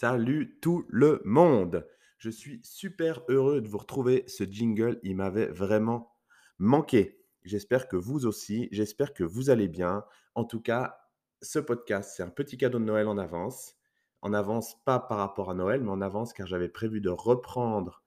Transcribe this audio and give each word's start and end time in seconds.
Salut 0.00 0.56
tout 0.62 0.86
le 0.88 1.20
monde. 1.26 1.86
Je 2.16 2.30
suis 2.30 2.58
super 2.64 3.22
heureux 3.28 3.60
de 3.60 3.68
vous 3.68 3.76
retrouver. 3.76 4.24
Ce 4.28 4.44
jingle, 4.44 4.98
il 5.02 5.14
m'avait 5.14 5.48
vraiment 5.48 6.16
manqué. 6.58 7.22
J'espère 7.42 7.86
que 7.86 7.96
vous 7.96 8.24
aussi, 8.24 8.70
j'espère 8.72 9.12
que 9.12 9.24
vous 9.24 9.50
allez 9.50 9.68
bien. 9.68 10.06
En 10.34 10.46
tout 10.46 10.62
cas, 10.62 10.98
ce 11.42 11.58
podcast, 11.58 12.14
c'est 12.16 12.22
un 12.22 12.30
petit 12.30 12.56
cadeau 12.56 12.78
de 12.78 12.84
Noël 12.84 13.08
en 13.08 13.18
avance. 13.18 13.76
En 14.22 14.32
avance, 14.32 14.82
pas 14.86 15.00
par 15.00 15.18
rapport 15.18 15.50
à 15.50 15.54
Noël, 15.54 15.82
mais 15.82 15.90
en 15.90 16.00
avance 16.00 16.32
car 16.32 16.46
j'avais 16.46 16.70
prévu 16.70 17.02
de 17.02 17.10
reprendre 17.10 18.02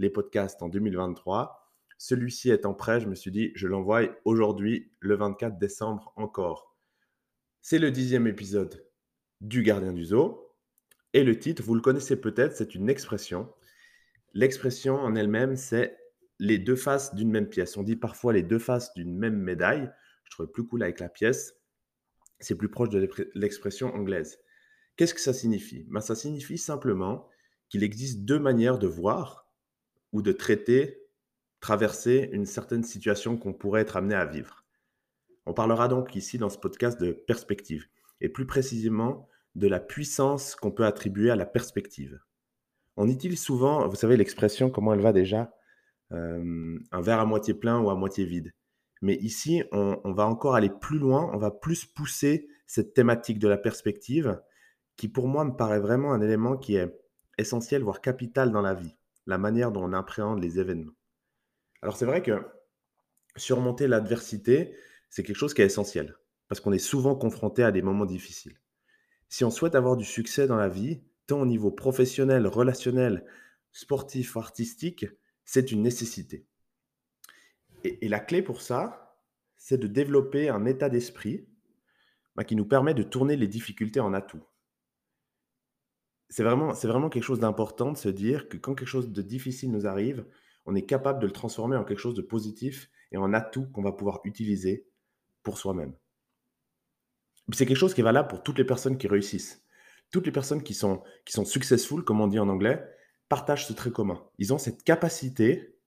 les 0.00 0.10
podcasts 0.10 0.64
en 0.64 0.68
2023. 0.68 1.72
Celui-ci 1.96 2.50
étant 2.50 2.74
prêt, 2.74 2.98
je 2.98 3.06
me 3.06 3.14
suis 3.14 3.30
dit, 3.30 3.52
je 3.54 3.68
l'envoie 3.68 4.02
aujourd'hui, 4.24 4.90
le 4.98 5.14
24 5.14 5.60
décembre 5.60 6.12
encore. 6.16 6.74
C'est 7.60 7.78
le 7.78 7.92
dixième 7.92 8.26
épisode 8.26 8.84
du 9.40 9.62
Gardien 9.62 9.92
du 9.92 10.06
Zoo. 10.06 10.45
Et 11.16 11.24
le 11.24 11.38
titre, 11.38 11.62
vous 11.62 11.74
le 11.74 11.80
connaissez 11.80 12.20
peut-être, 12.20 12.54
c'est 12.54 12.74
une 12.74 12.90
expression. 12.90 13.50
L'expression 14.34 14.96
en 14.96 15.14
elle-même, 15.14 15.56
c'est 15.56 15.96
les 16.38 16.58
deux 16.58 16.76
faces 16.76 17.14
d'une 17.14 17.30
même 17.30 17.48
pièce. 17.48 17.78
On 17.78 17.82
dit 17.82 17.96
parfois 17.96 18.34
les 18.34 18.42
deux 18.42 18.58
faces 18.58 18.92
d'une 18.92 19.16
même 19.16 19.38
médaille. 19.38 19.90
Je 20.24 20.30
trouvais 20.32 20.52
plus 20.52 20.66
cool 20.66 20.82
avec 20.82 21.00
la 21.00 21.08
pièce. 21.08 21.54
C'est 22.38 22.54
plus 22.54 22.68
proche 22.68 22.90
de 22.90 23.08
l'expression 23.34 23.94
anglaise. 23.94 24.40
Qu'est-ce 24.98 25.14
que 25.14 25.20
ça 25.22 25.32
signifie? 25.32 25.86
Ben, 25.88 26.02
Ça 26.02 26.14
signifie 26.14 26.58
simplement 26.58 27.26
qu'il 27.70 27.82
existe 27.82 28.26
deux 28.26 28.38
manières 28.38 28.78
de 28.78 28.86
voir 28.86 29.50
ou 30.12 30.20
de 30.20 30.32
traiter, 30.32 31.00
traverser 31.60 32.28
une 32.30 32.44
certaine 32.44 32.84
situation 32.84 33.38
qu'on 33.38 33.54
pourrait 33.54 33.80
être 33.80 33.96
amené 33.96 34.16
à 34.16 34.26
vivre. 34.26 34.66
On 35.46 35.54
parlera 35.54 35.88
donc 35.88 36.14
ici 36.14 36.36
dans 36.36 36.50
ce 36.50 36.58
podcast 36.58 37.00
de 37.00 37.12
perspective, 37.12 37.86
et 38.20 38.28
plus 38.28 38.44
précisément 38.44 39.30
de 39.56 39.66
la 39.66 39.80
puissance 39.80 40.54
qu'on 40.54 40.70
peut 40.70 40.84
attribuer 40.84 41.30
à 41.30 41.36
la 41.36 41.46
perspective. 41.46 42.20
On 42.96 43.08
utilise 43.08 43.42
souvent, 43.42 43.88
vous 43.88 43.96
savez 43.96 44.16
l'expression, 44.16 44.70
comment 44.70 44.92
elle 44.92 45.00
va 45.00 45.12
déjà 45.12 45.54
euh, 46.12 46.78
Un 46.92 47.00
verre 47.00 47.20
à 47.20 47.26
moitié 47.26 47.54
plein 47.54 47.80
ou 47.80 47.90
à 47.90 47.94
moitié 47.94 48.26
vide. 48.26 48.52
Mais 49.00 49.14
ici, 49.14 49.64
on, 49.72 49.98
on, 50.04 50.12
va 50.12 50.26
encore 50.26 50.54
aller 50.54 50.70
plus 50.70 50.98
loin, 50.98 51.30
on 51.32 51.38
va 51.38 51.50
plus 51.50 51.86
pousser 51.86 52.48
cette 52.66 52.94
thématique 52.94 53.38
de 53.38 53.48
la 53.48 53.56
perspective, 53.56 54.40
qui 54.96 55.08
pour 55.08 55.26
moi 55.26 55.44
me 55.44 55.56
paraît 55.56 55.80
vraiment 55.80 56.12
un 56.12 56.20
élément 56.20 56.56
qui 56.56 56.76
est 56.76 56.94
essentiel, 57.38 57.82
voire 57.82 58.00
capital 58.00 58.52
dans 58.52 58.62
la 58.62 58.74
vie, 58.74 58.94
la 59.26 59.38
manière 59.38 59.72
dont 59.72 59.84
on 59.84 59.92
appréhende 59.92 60.42
les 60.42 60.58
événements. 60.58 60.94
Alors 61.82 61.96
c'est 61.96 62.06
vrai 62.06 62.22
que 62.22 62.40
surmonter 63.36 63.88
l'adversité, 63.88 64.74
c'est 65.08 65.22
quelque 65.22 65.36
chose 65.36 65.54
qui 65.54 65.62
est 65.62 65.66
essentiel, 65.66 66.16
parce 66.48 66.60
qu'on 66.60 66.72
est 66.72 66.78
souvent 66.78 67.14
confronté 67.14 67.62
à 67.62 67.72
des 67.72 67.82
moments 67.82 68.06
difficiles. 68.06 68.58
Si 69.28 69.44
on 69.44 69.50
souhaite 69.50 69.74
avoir 69.74 69.96
du 69.96 70.04
succès 70.04 70.46
dans 70.46 70.56
la 70.56 70.68
vie, 70.68 71.00
tant 71.26 71.40
au 71.40 71.46
niveau 71.46 71.70
professionnel, 71.70 72.46
relationnel, 72.46 73.24
sportif, 73.72 74.36
artistique, 74.36 75.06
c'est 75.44 75.72
une 75.72 75.82
nécessité. 75.82 76.46
Et, 77.84 78.08
la 78.08 78.20
clé 78.20 78.42
pour 78.42 78.62
ça, 78.62 79.18
c'est 79.56 79.78
de 79.78 79.86
développer 79.86 80.48
un 80.48 80.64
état 80.64 80.88
d'esprit 80.88 81.46
bah, 82.34 82.44
qui 82.44 82.56
nous 82.56 82.64
permet 82.64 82.94
de 82.94 83.02
tourner 83.02 83.36
les 83.36 83.48
difficultés 83.48 84.00
en 84.00 84.12
atout. 84.12 84.42
C'est 86.28 86.42
vraiment, 86.42 86.74
c'est 86.74 86.88
vraiment 86.88 87.08
quelque 87.08 87.22
chose 87.22 87.38
d'important 87.38 87.92
de 87.92 87.96
se 87.96 88.08
dire 88.08 88.48
que 88.48 88.56
quand 88.56 88.74
quelque 88.74 88.88
chose 88.88 89.12
de 89.12 89.22
difficile 89.22 89.70
nous 89.70 89.86
arrive, 89.86 90.26
on 90.64 90.74
est 90.74 90.86
capable 90.86 91.20
de 91.20 91.26
le 91.26 91.32
transformer 91.32 91.76
en 91.76 91.84
quelque 91.84 92.00
chose 92.00 92.16
de 92.16 92.22
positif 92.22 92.90
et 93.12 93.16
en 93.16 93.32
atout 93.32 93.66
qu'on 93.66 93.82
va 93.82 93.92
pouvoir 93.92 94.20
utiliser 94.24 94.88
pour 95.44 95.58
soi-même. 95.58 95.94
C'est 97.52 97.66
quelque 97.66 97.76
chose 97.76 97.94
qui 97.94 98.00
est 98.00 98.04
valable 98.04 98.28
pour 98.28 98.42
toutes 98.42 98.58
les 98.58 98.64
personnes 98.64 98.98
qui 98.98 99.08
réussissent. 99.08 99.64
Toutes 100.10 100.26
les 100.26 100.32
personnes 100.32 100.62
qui 100.62 100.74
sont, 100.74 101.02
qui 101.24 101.32
sont 101.32 101.44
successful, 101.44 102.04
comme 102.04 102.20
on 102.20 102.26
dit 102.26 102.38
en 102.38 102.48
anglais, 102.48 102.84
partagent 103.28 103.66
ce 103.66 103.72
trait 103.72 103.90
commun. 103.90 104.24
Ils 104.38 104.52
ont 104.52 104.58
cette 104.58 104.82
capacité 104.82 105.78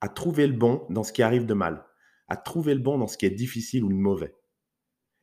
à 0.00 0.08
trouver 0.08 0.46
le 0.46 0.52
bon 0.52 0.86
dans 0.90 1.04
ce 1.04 1.12
qui 1.12 1.22
arrive 1.22 1.46
de 1.46 1.54
mal, 1.54 1.84
à 2.28 2.36
trouver 2.36 2.74
le 2.74 2.80
bon 2.80 2.98
dans 2.98 3.06
ce 3.06 3.16
qui 3.16 3.26
est 3.26 3.30
difficile 3.30 3.84
ou 3.84 3.90
mauvais. 3.90 4.34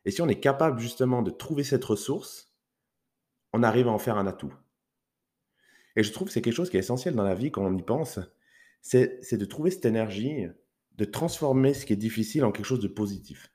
Et 0.05 0.11
si 0.11 0.21
on 0.21 0.27
est 0.27 0.39
capable 0.39 0.79
justement 0.79 1.21
de 1.21 1.31
trouver 1.31 1.63
cette 1.63 1.85
ressource, 1.85 2.53
on 3.53 3.63
arrive 3.63 3.87
à 3.87 3.91
en 3.91 3.99
faire 3.99 4.17
un 4.17 4.27
atout. 4.27 4.53
Et 5.95 6.03
je 6.03 6.11
trouve 6.11 6.27
que 6.27 6.33
c'est 6.33 6.41
quelque 6.41 6.55
chose 6.55 6.69
qui 6.69 6.77
est 6.77 6.81
essentiel 6.81 7.15
dans 7.15 7.23
la 7.23 7.35
vie 7.35 7.51
quand 7.51 7.63
on 7.63 7.77
y 7.77 7.83
pense, 7.83 8.19
c'est 8.81 9.37
de 9.37 9.45
trouver 9.45 9.71
cette 9.71 9.85
énergie, 9.85 10.47
de 10.95 11.05
transformer 11.05 11.73
ce 11.73 11.85
qui 11.85 11.93
est 11.93 11.97
difficile 11.97 12.43
en 12.43 12.51
quelque 12.51 12.65
chose 12.65 12.81
de 12.81 12.87
positif. 12.87 13.52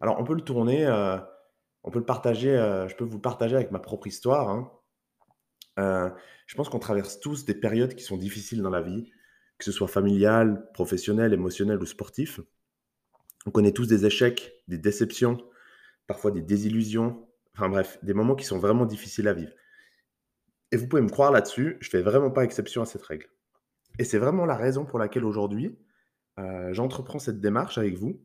Alors, 0.00 0.18
on 0.18 0.24
peut 0.24 0.34
le 0.34 0.40
tourner, 0.40 0.86
euh, 0.86 1.18
on 1.84 1.90
peut 1.90 1.98
le 1.98 2.06
partager, 2.06 2.56
euh, 2.56 2.88
je 2.88 2.96
peux 2.96 3.04
vous 3.04 3.18
partager 3.18 3.54
avec 3.54 3.70
ma 3.70 3.78
propre 3.78 4.06
histoire. 4.06 4.48
Hein. 4.48 4.72
Euh, 5.78 6.10
je 6.46 6.56
pense 6.56 6.68
qu'on 6.68 6.78
traverse 6.78 7.20
tous 7.20 7.44
des 7.44 7.54
périodes 7.54 7.94
qui 7.94 8.02
sont 8.02 8.16
difficiles 8.16 8.62
dans 8.62 8.70
la 8.70 8.80
vie, 8.80 9.12
que 9.58 9.64
ce 9.64 9.72
soit 9.72 9.88
familial, 9.88 10.68
professionnel, 10.72 11.34
émotionnel 11.34 11.78
ou 11.78 11.86
sportif. 11.86 12.40
On 13.46 13.50
connaît 13.50 13.72
tous 13.72 13.86
des 13.86 14.06
échecs, 14.06 14.54
des 14.68 14.78
déceptions, 14.78 15.38
parfois 16.06 16.30
des 16.30 16.42
désillusions, 16.42 17.28
enfin 17.54 17.68
bref, 17.68 17.98
des 18.02 18.14
moments 18.14 18.36
qui 18.36 18.44
sont 18.44 18.58
vraiment 18.58 18.86
difficiles 18.86 19.28
à 19.28 19.34
vivre. 19.34 19.52
Et 20.72 20.76
vous 20.76 20.88
pouvez 20.88 21.02
me 21.02 21.08
croire 21.08 21.30
là-dessus, 21.30 21.76
je 21.80 21.90
fais 21.90 22.02
vraiment 22.02 22.30
pas 22.30 22.44
exception 22.44 22.80
à 22.80 22.86
cette 22.86 23.02
règle. 23.02 23.28
Et 23.98 24.04
c'est 24.04 24.18
vraiment 24.18 24.46
la 24.46 24.56
raison 24.56 24.86
pour 24.86 24.98
laquelle 24.98 25.24
aujourd'hui, 25.24 25.78
j'entreprends 26.70 27.18
cette 27.18 27.40
démarche 27.40 27.76
avec 27.76 27.96
vous 27.98 28.24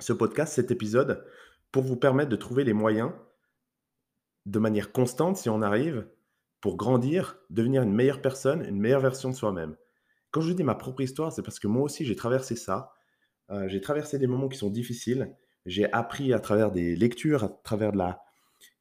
ce 0.00 0.12
podcast, 0.12 0.54
cet 0.54 0.70
épisode, 0.70 1.24
pour 1.72 1.82
vous 1.82 1.96
permettre 1.96 2.30
de 2.30 2.36
trouver 2.36 2.64
les 2.64 2.72
moyens 2.72 3.12
de 4.46 4.58
manière 4.58 4.92
constante, 4.92 5.36
si 5.36 5.48
on 5.48 5.62
arrive, 5.62 6.06
pour 6.60 6.76
grandir, 6.76 7.38
devenir 7.50 7.82
une 7.82 7.92
meilleure 7.92 8.20
personne, 8.20 8.64
une 8.64 8.78
meilleure 8.78 9.00
version 9.00 9.30
de 9.30 9.34
soi-même. 9.34 9.76
Quand 10.30 10.40
je 10.40 10.52
dis 10.52 10.64
ma 10.64 10.74
propre 10.74 11.02
histoire, 11.02 11.32
c'est 11.32 11.42
parce 11.42 11.58
que 11.58 11.68
moi 11.68 11.82
aussi, 11.82 12.04
j'ai 12.04 12.16
traversé 12.16 12.56
ça. 12.56 12.92
Euh, 13.50 13.68
j'ai 13.68 13.80
traversé 13.80 14.18
des 14.18 14.26
moments 14.26 14.48
qui 14.48 14.58
sont 14.58 14.70
difficiles. 14.70 15.34
J'ai 15.66 15.90
appris 15.92 16.32
à 16.32 16.40
travers 16.40 16.70
des 16.70 16.96
lectures, 16.96 17.44
à 17.44 17.48
travers 17.48 17.92
de 17.92 17.98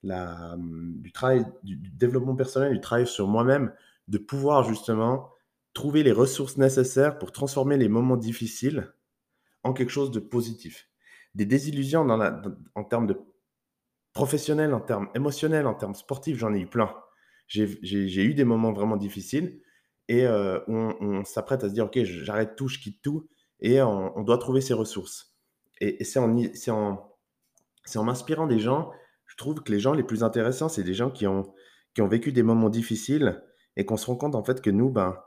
la, 0.03 0.53
hum, 0.53 0.95
du 1.01 1.11
travail, 1.11 1.45
du 1.63 1.75
développement 1.75 2.35
personnel, 2.35 2.73
du 2.73 2.81
travail 2.81 3.07
sur 3.07 3.27
moi-même, 3.27 3.73
de 4.07 4.17
pouvoir 4.17 4.63
justement 4.63 5.29
trouver 5.73 6.03
les 6.03 6.11
ressources 6.11 6.57
nécessaires 6.57 7.17
pour 7.17 7.31
transformer 7.31 7.77
les 7.77 7.89
moments 7.89 8.17
difficiles 8.17 8.93
en 9.63 9.73
quelque 9.73 9.91
chose 9.91 10.11
de 10.11 10.19
positif 10.19 10.89
des 11.35 11.45
désillusions 11.45 12.05
dans 12.05 12.19
en 12.75 12.83
termes 12.83 13.07
de 13.07 13.17
en 14.15 14.79
termes 14.79 15.09
émotionnels, 15.15 15.65
en 15.65 15.73
termes 15.73 15.95
sportifs, 15.95 16.37
j'en 16.37 16.53
ai 16.53 16.59
eu 16.59 16.67
plein. 16.67 16.93
J'ai 17.47 18.23
eu 18.23 18.33
des 18.33 18.43
moments 18.43 18.71
vraiment 18.71 18.95
difficiles 18.95 19.61
et 20.07 20.25
euh, 20.25 20.59
on, 20.67 21.23
s'apprête 21.23 21.63
à 21.63 21.69
se 21.69 21.73
dire, 21.73 21.85
OK, 21.85 21.97
j'arrête 22.03 22.55
tout, 22.55 22.67
je 22.67 22.79
quitte 22.79 23.01
tout 23.01 23.27
et 23.59 23.81
on, 23.81 24.21
doit 24.23 24.37
trouver 24.37 24.61
ses 24.61 24.73
ressources. 24.73 25.35
Et, 25.79 26.03
c'est 26.03 26.19
en 26.19 28.03
m'inspirant 28.03 28.47
des 28.47 28.59
gens, 28.59 28.91
je 29.25 29.35
trouve 29.35 29.61
que 29.61 29.71
les 29.71 29.79
gens 29.79 29.93
les 29.93 30.03
plus 30.03 30.23
intéressants, 30.23 30.69
c'est 30.69 30.83
des 30.83 30.93
gens 30.93 31.09
qui 31.09 31.25
ont, 31.27 31.53
qui 31.95 32.01
ont 32.01 32.07
vécu 32.07 32.31
des 32.31 32.43
moments 32.43 32.69
difficiles 32.69 33.41
et 33.75 33.85
qu'on 33.85 33.97
se 33.97 34.05
rend 34.05 34.15
compte 34.15 34.35
en 34.35 34.43
fait 34.43 34.61
que 34.61 34.69
nous, 34.69 34.91
ben, 34.91 35.17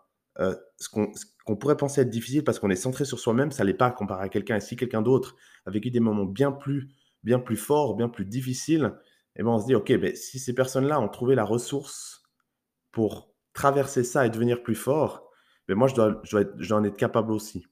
euh, 0.41 0.55
ce 0.79 0.89
qu'on 0.89 1.57
pourrait 1.57 1.77
penser 1.77 2.03
être 2.03 2.11
difficile 2.11 2.45
parce 2.45 2.59
qu'on 2.59 2.71
est 2.71 2.77
centré 2.77 3.05
sur 3.05 3.19
soi-même, 3.19 3.51
ça 3.51 3.65
l'est 3.65 3.75
pas 3.75 3.91
comparé 3.91 4.25
à 4.25 4.29
quelqu'un. 4.29 4.57
Et 4.57 4.61
si 4.61 4.77
quelqu'un 4.77 5.03
d'autre 5.03 5.37
a 5.65 5.71
vécu 5.71 5.91
des 5.91 6.01
moments 6.01 6.25
bien 6.25 6.53
plus, 6.53 6.89
bien 7.23 7.39
plus 7.39 7.57
forts, 7.57 7.97
bien 7.97 8.09
plus 8.09 8.25
difficiles, 8.25 8.93
et 9.37 9.41
eh 9.41 9.43
ben 9.43 9.51
on 9.51 9.59
se 9.59 9.67
dit, 9.67 9.75
OK, 9.75 9.93
ben, 9.99 10.17
si 10.17 10.39
ces 10.39 10.55
personnes-là 10.55 10.99
ont 10.99 11.09
trouvé 11.09 11.35
la 11.35 11.45
ressource 11.45 12.23
pour 12.91 13.35
traverser 13.53 14.03
ça 14.03 14.25
et 14.25 14.31
devenir 14.31 14.63
plus 14.63 14.75
fort, 14.75 15.31
ben 15.69 15.77
moi, 15.77 15.89
je 15.89 15.95
dois, 15.95 16.21
je, 16.25 16.39
dois 16.39 16.79
en 16.79 16.85
être 16.85 16.97
capable 16.97 17.33
aussi. 17.33 17.67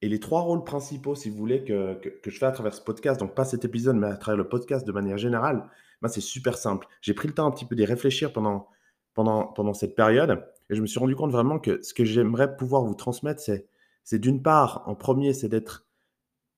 Et 0.00 0.08
les 0.08 0.20
trois 0.20 0.40
rôles 0.40 0.64
principaux, 0.64 1.14
si 1.14 1.28
vous 1.28 1.36
voulez, 1.36 1.64
que, 1.64 1.94
que, 1.94 2.30
je 2.30 2.38
fais 2.38 2.46
à 2.46 2.52
travers 2.52 2.74
ce 2.74 2.80
podcast, 2.80 3.20
donc 3.20 3.34
pas 3.34 3.44
cet 3.44 3.64
épisode, 3.64 3.96
mais 3.96 4.06
à 4.06 4.16
travers 4.16 4.38
le 4.38 4.48
podcast 4.48 4.86
de 4.86 4.92
manière 4.92 5.18
générale, 5.18 5.68
ben 6.02 6.08
c'est 6.08 6.20
super 6.20 6.56
simple. 6.56 6.86
J'ai 7.00 7.14
pris 7.14 7.28
le 7.28 7.34
temps 7.34 7.46
un 7.46 7.50
petit 7.50 7.64
peu 7.64 7.74
d'y 7.74 7.84
réfléchir 7.84 8.32
pendant, 8.32 8.68
pendant, 9.14 9.46
pendant 9.46 9.74
cette 9.74 9.94
période. 9.94 10.44
Et 10.70 10.74
je 10.74 10.82
me 10.82 10.86
suis 10.86 10.98
rendu 10.98 11.14
compte 11.14 11.32
vraiment 11.32 11.58
que 11.58 11.82
ce 11.82 11.94
que 11.94 12.04
j'aimerais 12.04 12.56
pouvoir 12.56 12.84
vous 12.84 12.94
transmettre, 12.94 13.40
c'est, 13.40 13.68
c'est 14.02 14.18
d'une 14.18 14.42
part, 14.42 14.82
en 14.86 14.94
premier, 14.94 15.32
c'est 15.32 15.48
d'être 15.48 15.86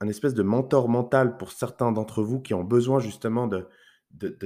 un 0.00 0.08
espèce 0.08 0.34
de 0.34 0.42
mentor 0.42 0.88
mental 0.88 1.36
pour 1.36 1.52
certains 1.52 1.92
d'entre 1.92 2.22
vous 2.22 2.40
qui 2.40 2.54
ont 2.54 2.64
besoin 2.64 3.00
justement 3.00 3.46
de, 3.46 3.66
de, 4.12 4.36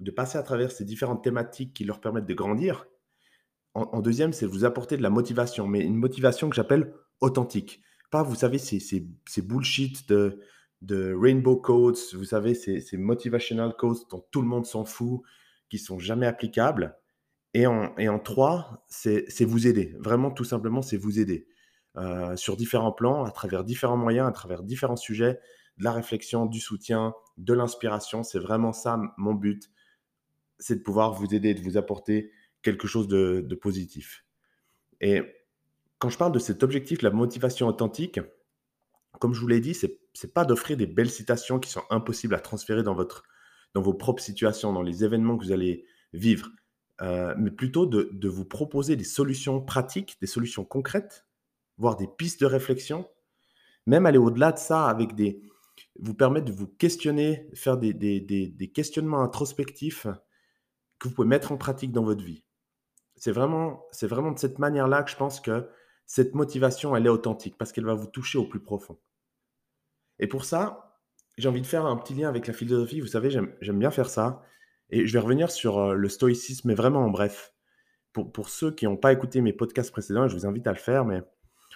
de, 0.00 0.10
passer 0.10 0.36
à 0.36 0.42
travers 0.42 0.72
ces 0.72 0.84
différentes 0.84 1.22
thématiques 1.22 1.74
qui 1.74 1.84
leur 1.84 2.00
permettent 2.00 2.26
de 2.26 2.34
grandir. 2.34 2.86
En, 3.74 4.00
deuxième, 4.00 4.34
c'est 4.34 4.44
vous 4.44 4.66
apporter 4.66 4.98
de 4.98 5.02
la 5.02 5.08
motivation, 5.08 5.66
mais 5.66 5.80
une 5.80 5.96
motivation 5.96 6.50
que 6.50 6.56
j'appelle 6.56 6.92
authentique. 7.20 7.82
Pas, 8.10 8.22
vous 8.22 8.34
savez, 8.34 8.58
ces, 8.58 8.80
ces, 8.80 9.42
bullshit 9.42 10.06
de, 10.10 10.40
de 10.82 11.14
rainbow 11.14 11.56
quotes, 11.56 12.12
vous 12.12 12.26
savez, 12.26 12.54
ces, 12.54 12.84
motivational 12.98 13.74
quotes 13.74 14.10
dont 14.10 14.26
tout 14.30 14.42
le 14.42 14.48
monde 14.48 14.66
s'en 14.66 14.84
fout, 14.84 15.22
qui 15.70 15.78
sont 15.78 15.98
jamais 15.98 16.26
applicables. 16.26 16.98
Et 17.54 17.66
en, 17.66 18.18
trois, 18.18 18.84
c'est 18.88 19.44
vous 19.44 19.66
aider. 19.66 19.94
Vraiment, 19.98 20.30
tout 20.30 20.44
simplement, 20.44 20.80
c'est 20.82 20.96
vous 20.96 21.20
aider. 21.20 21.46
Euh, 21.98 22.34
sur 22.36 22.56
différents 22.56 22.92
plans, 22.92 23.24
à 23.24 23.30
travers 23.30 23.64
différents 23.64 23.98
moyens, 23.98 24.26
à 24.26 24.32
travers 24.32 24.62
différents 24.62 24.96
sujets, 24.96 25.38
de 25.76 25.84
la 25.84 25.92
réflexion, 25.92 26.46
du 26.46 26.60
soutien, 26.60 27.14
de 27.36 27.52
l'inspiration. 27.52 28.22
C'est 28.22 28.38
vraiment 28.38 28.72
ça 28.72 28.98
mon 29.18 29.34
but. 29.34 29.70
c'est 30.58 30.76
de 30.76 30.82
pouvoir 30.82 31.12
vous 31.12 31.34
aider, 31.34 31.54
de 31.54 31.60
vous 31.60 31.76
apporter 31.76 32.30
quelque 32.62 32.86
chose 32.86 33.08
de, 33.08 33.44
de 33.46 33.54
positif. 33.54 34.24
Et 35.00 35.22
quand 35.98 36.08
je 36.08 36.16
parle 36.16 36.32
de 36.32 36.38
cet 36.38 36.62
objectif, 36.62 37.02
la 37.02 37.10
motivation 37.10 37.66
authentique, 37.66 38.20
comme 39.18 39.34
je 39.34 39.40
vous 39.40 39.48
l'ai 39.48 39.60
dit, 39.60 39.74
c'est 39.74 40.00
n'est 40.24 40.30
pas 40.30 40.44
d'offrir 40.44 40.76
des 40.76 40.86
belles 40.86 41.10
citations 41.10 41.58
qui 41.58 41.70
sont 41.70 41.82
impossibles 41.90 42.34
à 42.34 42.40
transférer 42.40 42.82
dans, 42.82 42.94
votre, 42.94 43.24
dans 43.74 43.82
vos 43.82 43.94
propres 43.94 44.22
situations, 44.22 44.72
dans 44.72 44.82
les 44.82 45.04
événements 45.04 45.36
que 45.36 45.44
vous 45.44 45.52
allez 45.52 45.84
vivre, 46.12 46.48
euh, 47.02 47.34
mais 47.36 47.50
plutôt 47.50 47.86
de, 47.86 48.28
vous 48.28 48.44
proposer 48.44 48.96
des 48.96 49.04
solutions 49.04 49.60
pratiques, 49.60 50.16
des 50.20 50.26
solutions 50.26 50.64
concrètes, 50.64 51.26
voire 51.78 51.96
des 51.96 52.06
pistes 52.06 52.40
de 52.40 52.46
réflexion, 52.46 53.08
même 53.86 54.06
aller 54.06 54.18
au-delà 54.18 54.52
de 54.52 54.58
ça 54.58 54.86
avec 54.86 55.14
des, 55.14 55.42
vous 55.98 56.14
permettre 56.14 56.46
de 56.46 56.52
vous 56.52 56.68
questionner, 56.68 57.48
faire 57.54 57.76
des, 57.76 57.92
des 57.92 58.70
questionnements 58.72 59.22
introspectifs 59.22 60.06
que 60.98 61.08
vous 61.08 61.14
pouvez 61.14 61.28
mettre 61.28 61.50
en 61.50 61.56
pratique 61.56 61.92
dans 61.92 62.04
votre 62.04 62.22
vie. 62.22 62.44
C'est 63.16 63.32
vraiment, 63.32 63.84
c'est 63.90 64.06
vraiment 64.06 64.30
de 64.30 64.38
cette 64.38 64.58
manière-là 64.58 65.02
que 65.02 65.10
je 65.10 65.16
pense 65.16 65.40
que 65.40 65.68
cette 66.06 66.34
motivation, 66.34 66.94
elle 66.94 67.06
est 67.06 67.10
authentique 67.10 67.56
parce 67.58 67.72
qu'elle 67.72 67.84
va 67.84 67.94
vous 67.94 68.06
toucher 68.06 68.38
au 68.38 68.44
plus 68.44 68.60
profond. 68.60 68.98
Et 70.18 70.26
pour 70.26 70.44
ça, 70.44 71.00
j'ai 71.38 71.48
envie 71.48 71.60
de 71.60 71.66
faire 71.66 71.86
un 71.86 71.96
petit 71.96 72.14
lien 72.14 72.28
avec 72.28 72.46
la 72.46 72.52
philosophie. 72.52 73.00
Vous 73.00 73.06
savez, 73.06 73.30
j'aime 73.30 73.78
bien 73.78 73.90
faire 73.90 74.10
ça. 74.10 74.42
Et 74.92 75.06
je 75.06 75.12
vais 75.12 75.18
revenir 75.18 75.50
sur 75.50 75.78
euh, 75.78 75.94
le 75.94 76.08
stoïcisme, 76.08 76.68
mais 76.68 76.74
vraiment 76.74 77.00
en 77.00 77.10
bref. 77.10 77.54
Pour, 78.12 78.30
pour 78.30 78.50
ceux 78.50 78.70
qui 78.70 78.84
n'ont 78.84 78.98
pas 78.98 79.12
écouté 79.12 79.40
mes 79.40 79.54
podcasts 79.54 79.90
précédents, 79.90 80.28
je 80.28 80.36
vous 80.36 80.46
invite 80.46 80.66
à 80.66 80.72
le 80.72 80.78
faire, 80.78 81.06
mais 81.06 81.22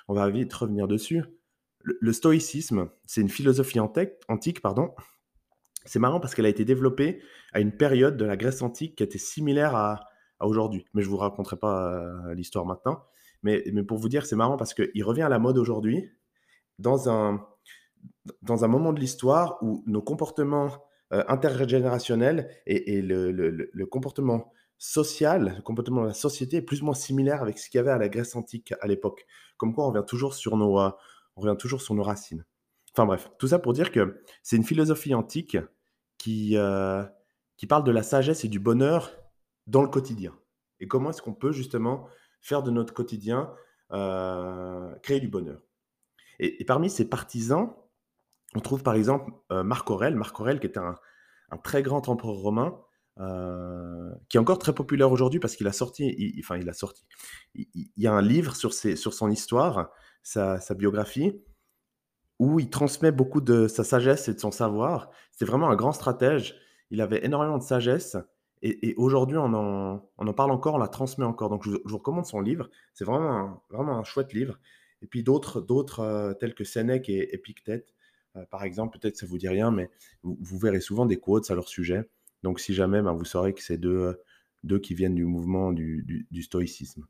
on 0.07 0.15
va 0.15 0.29
vite 0.29 0.53
revenir 0.53 0.87
dessus. 0.87 1.25
Le, 1.81 2.13
stoïcisme, 2.13 2.91
c'est 3.07 3.21
une 3.21 3.29
philosophie 3.29 3.79
antique, 3.81 4.61
pardon. 4.61 4.93
C'est 5.85 6.01
marrant 6.01 6.19
parce 6.19 6.35
qu'elle 6.35 6.47
a 6.47 6.51
été 6.51 6.65
développée 6.65 7.23
à 7.53 7.61
une 7.61 7.71
période 7.71 8.17
de 8.17 8.25
la 8.25 8.37
Grèce 8.37 8.61
antique 8.61 8.97
qui 8.97 9.05
était 9.05 9.19
similaire 9.19 9.77
à, 9.77 10.01
aujourd'hui. 10.41 10.85
Mais 10.95 11.03
je 11.03 11.07
ne 11.07 11.13
vous 11.13 11.17
raconterai 11.17 11.57
pas 11.57 11.93
euh, 11.93 12.35
l'histoire 12.35 12.67
maintenant. 12.67 13.05
Mais, 13.43 13.63
mais, 13.73 13.85
pour 13.85 13.99
vous 13.99 14.09
dire, 14.09 14.27
c'est 14.27 14.37
marrant 14.37 14.57
parce 14.57 14.75
qu'il 14.75 15.05
revient 15.05 15.23
à 15.23 15.29
la 15.29 15.39
mode 15.39 15.59
aujourd'hui 15.59 16.11
dans 16.81 17.09
un, 17.09 17.47
dans 18.43 18.65
un 18.65 18.69
moment 18.69 18.93
de 18.93 19.01
l'histoire 19.01 19.63
où 19.63 19.85
nos 19.87 20.03
comportements 20.03 20.86
euh, 21.13 21.23
intergénérationnels 21.29 22.51
et, 22.67 23.01
le, 23.01 23.87
comportement 23.87 24.53
social, 24.77 25.55
le 25.57 25.63
comportement 25.63 26.03
de 26.03 26.09
la 26.09 26.15
société 26.15 26.57
est 26.57 26.63
plus 26.63 26.83
ou 26.83 26.87
moins 26.87 26.95
similaire 26.95 27.43
avec 27.43 27.59
ce 27.59 27.71
qu'il 27.71 27.79
y 27.79 27.81
avait 27.81 27.93
à 27.93 27.99
la 27.99 28.09
Grèce 28.09 28.35
antique 28.35 28.75
à 28.81 28.89
l'époque. 28.89 29.25
Comme 29.57 29.73
quoi, 29.73 29.85
on 29.87 29.91
revient 29.93 30.05
toujours 30.05 30.35
sur 30.35 30.57
nos, 30.57 30.81
euh, 30.81 30.91
on 31.37 31.43
revient 31.43 31.57
toujours 31.57 31.81
sur 31.81 31.95
nos 31.95 32.03
racines. 32.03 32.45
Enfin 32.93 33.07
bref, 33.07 33.31
tout 33.39 33.47
ça 33.47 33.61
pour 33.61 33.73
dire 33.73 33.93
que 33.93 34.21
c'est 34.43 34.57
une 34.57 34.65
philosophie 34.65 35.15
antique 35.15 35.57
qui, 36.19 36.57
euh, 36.57 37.05
qui 37.57 37.69
parle 37.69 37.85
de 37.85 37.93
la 37.93 38.03
sagesse 38.03 38.45
et 38.45 38.49
du 38.49 38.59
bonheur 38.59 39.13
dans 39.69 39.83
le 39.83 39.89
quotidien. 39.89 40.37
Et 40.81 40.89
comment 40.89 41.11
est-ce 41.11 41.23
qu'on 41.23 41.35
peut 41.35 41.53
justement 41.53 42.09
faire 42.41 42.65
de 42.65 42.73
notre 42.73 42.95
quotidien 42.95 43.53
créer 43.91 45.21
du 45.21 45.29
bonheur? 45.29 45.63
Et, 46.41 46.61
et, 46.61 46.65
parmi 46.65 46.91
ces 46.91 47.09
partisans, 47.09 47.77
on 48.55 48.61
trouve 48.61 48.83
par 48.83 48.95
exemple 48.95 49.33
euh, 49.53 49.63
Marc 49.63 49.91
Aurèle, 49.91 50.15
Marc 50.15 50.39
Aurèle 50.41 50.61
qui 50.61 50.67
était 50.67 50.81
un, 50.81 50.97
très 51.63 51.83
grand 51.83 52.09
empereur 52.09 52.35
romain, 52.35 52.79
euh, 53.19 54.13
qui 54.29 54.37
est 54.37 54.41
encore 54.41 54.59
très 54.59 54.75
populaire 54.75 55.11
aujourd'hui 55.11 55.41
parce 55.41 55.57
qu'il 55.57 55.67
a 55.67 55.73
sorti, 55.73 56.35
enfin 56.41 56.57
il 56.57 56.69
a 56.69 56.73
sorti, 56.73 57.05
il, 57.55 57.91
y 57.97 58.07
a 58.07 58.13
un 58.13 58.23
livre 58.23 58.57
sur, 58.57 58.73
sur 58.73 59.15
son 59.15 59.31
histoire, 59.31 59.91
sa, 60.23 60.59
biographie, 60.75 61.41
où 62.39 62.61
il 62.61 62.69
transmet 62.69 63.13
beaucoup 63.13 63.41
de 63.41 63.69
sa 63.69 63.85
sagesse 63.85 64.29
et 64.29 64.35
de 64.35 64.41
son 64.41 64.51
savoir. 64.51 65.11
C'est 65.33 65.45
vraiment 65.45 65.71
un 65.71 65.77
grand 65.77 65.93
stratège. 65.93 66.57
Il 66.91 67.01
avait 67.01 67.25
énormément 67.25 67.59
de 67.59 67.63
sagesse. 67.63 68.17
Et, 68.63 68.95
aujourd'hui, 68.97 69.37
on 69.37 69.53
en, 69.55 70.09
on 70.19 70.27
en, 70.27 70.33
parle 70.33 70.51
encore, 70.51 70.75
on 70.75 70.79
la 70.79 70.89
transmet 70.89 71.25
encore. 71.25 71.51
Donc, 71.51 71.65
je 71.65 71.71
vous, 71.71 71.97
recommande 71.99 72.27
son 72.27 72.41
livre. 72.41 72.69
C'est 72.95 73.05
vraiment 73.05 73.63
vraiment 73.71 73.97
un 73.97 74.05
chouette 74.05 74.33
livre. 74.33 74.59
Et 75.03 75.07
puis 75.07 75.23
d'autres, 75.23 75.61
d'autres 75.61 76.01
euh, 76.01 76.35
tels 76.35 76.55
que 76.55 76.65
Sénèque 76.65 77.09
et 77.09 77.35
Épictète, 77.35 77.95
par 78.45 78.65
exemple, 78.65 78.99
peut-être 78.99 79.17
ça 79.17 79.27
vous 79.27 79.39
dit 79.39 79.49
rien, 79.49 79.71
mais 79.71 79.91
vous, 80.23 80.59
verrez 80.59 80.81
souvent 80.81 81.07
des 81.07 81.19
quotes 81.19 81.51
à 81.51 81.55
leur 81.55 81.69
sujet. 81.69 82.09
Donc, 82.43 82.61
si 82.61 82.75
jamais, 82.75 83.03
ben, 83.03 83.13
vous 83.13 83.25
saurez 83.25 83.55
que 83.55 83.63
c'est 83.63 83.79
deux, 83.79 84.17
euh, 84.69 84.79
qui 84.79 84.95
viennent 84.95 85.15
du 85.15 85.25
mouvement 85.25 85.73
du, 85.73 86.27
stoïcisme. 86.43 87.07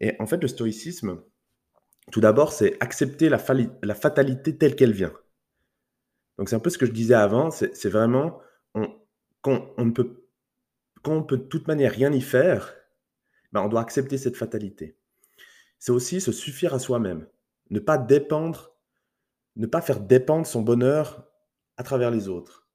Et 0.00 0.14
en 0.18 0.26
fait, 0.26 0.38
le 0.38 0.48
stoïcisme, 0.48 1.22
tout 2.10 2.20
d'abord, 2.20 2.52
c'est 2.52 2.76
accepter 2.80 3.28
la, 3.28 3.38
fatalité 3.38 4.56
telle 4.56 4.76
qu'elle 4.76 4.92
vient. 4.92 5.12
Donc, 6.38 6.48
c'est 6.48 6.56
un 6.56 6.60
peu 6.60 6.70
ce 6.70 6.78
que 6.78 6.86
je 6.86 6.92
disais 6.92 7.14
avant, 7.14 7.50
c'est 7.50 7.88
vraiment, 7.88 8.40
on, 8.74 8.88
quand, 9.42 9.72
on 9.76 9.86
ne 9.86 9.90
peut, 9.92 10.26
on 11.04 11.22
peut 11.22 11.36
de 11.36 11.44
toute 11.44 11.68
manière 11.68 11.92
rien 11.92 12.12
y 12.12 12.20
faire, 12.20 12.74
ben, 13.52 13.62
on 13.62 13.68
doit 13.68 13.80
accepter 13.80 14.18
cette 14.18 14.36
fatalité. 14.36 14.96
C'est 15.78 15.92
aussi 15.92 16.20
se 16.20 16.32
suffire 16.32 16.74
à 16.74 16.78
soi-même, 16.78 17.26
ne 17.70 17.80
pas 17.80 17.98
dépendre 17.98 18.71
ne 19.56 19.66
pas 19.66 19.80
faire 19.80 20.00
dépendre 20.00 20.46
son 20.46 20.62
bonheur 20.62 21.28
à 21.76 21.82
travers 21.82 22.10
les 22.10 22.28
autres. 22.28 22.68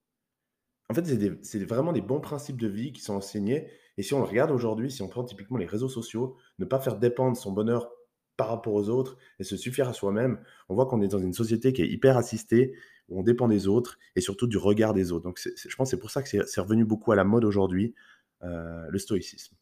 En 0.89 0.93
fait, 0.93 1.05
c'est 1.43 1.63
vraiment 1.65 1.91
des 1.91 2.01
bons 2.01 2.21
principes 2.21 2.59
de 2.61 2.67
vie 2.67 2.93
qui 2.93 3.01
sont 3.01 3.15
enseignés. 3.15 3.69
Et 3.97 4.03
si 4.03 4.13
on 4.13 4.19
le 4.19 4.25
regarde 4.25 4.51
aujourd'hui, 4.51 4.89
si 4.89 5.01
on 5.01 5.09
prend 5.09 5.23
typiquement 5.23 5.57
les 5.57 5.65
réseaux 5.65 5.89
sociaux, 5.89 6.37
ne 6.59 6.65
pas 6.65 6.79
faire 6.79 6.97
dépendre 6.97 7.35
son 7.35 7.51
bonheur 7.51 7.91
par 8.37 8.47
rapport 8.49 8.73
aux 8.73 8.87
autres 8.89 9.17
et 9.39 9.43
se 9.43 9.57
suffire 9.57 9.89
à 9.89 9.93
soi-même, 9.93 10.39
on 10.69 10.75
voit 10.75 10.85
qu'on 10.85 11.01
est 11.01 11.07
dans 11.07 11.19
une 11.19 11.33
société 11.33 11.73
qui 11.73 11.81
est 11.81 11.89
hyper 11.89 12.17
assistée, 12.17 12.75
où 13.09 13.19
on 13.19 13.23
dépend 13.23 13.47
des 13.47 13.67
autres 13.67 13.97
et 14.15 14.21
surtout 14.21 14.47
du 14.47 14.57
regard 14.57 14.93
des 14.93 15.11
autres. 15.11 15.23
Donc, 15.23 15.39
je 15.43 15.75
pense 15.75 15.87
que 15.87 15.91
c'est 15.91 15.99
pour 15.99 16.11
ça 16.11 16.21
que 16.21 16.29
c'est 16.29 16.61
revenu 16.61 16.85
beaucoup 16.85 17.11
à 17.11 17.15
la 17.15 17.23
mode 17.23 17.43
aujourd'hui, 17.43 17.95
euh, 18.43 18.85
le 18.89 18.99
stoïcisme. 18.99 19.55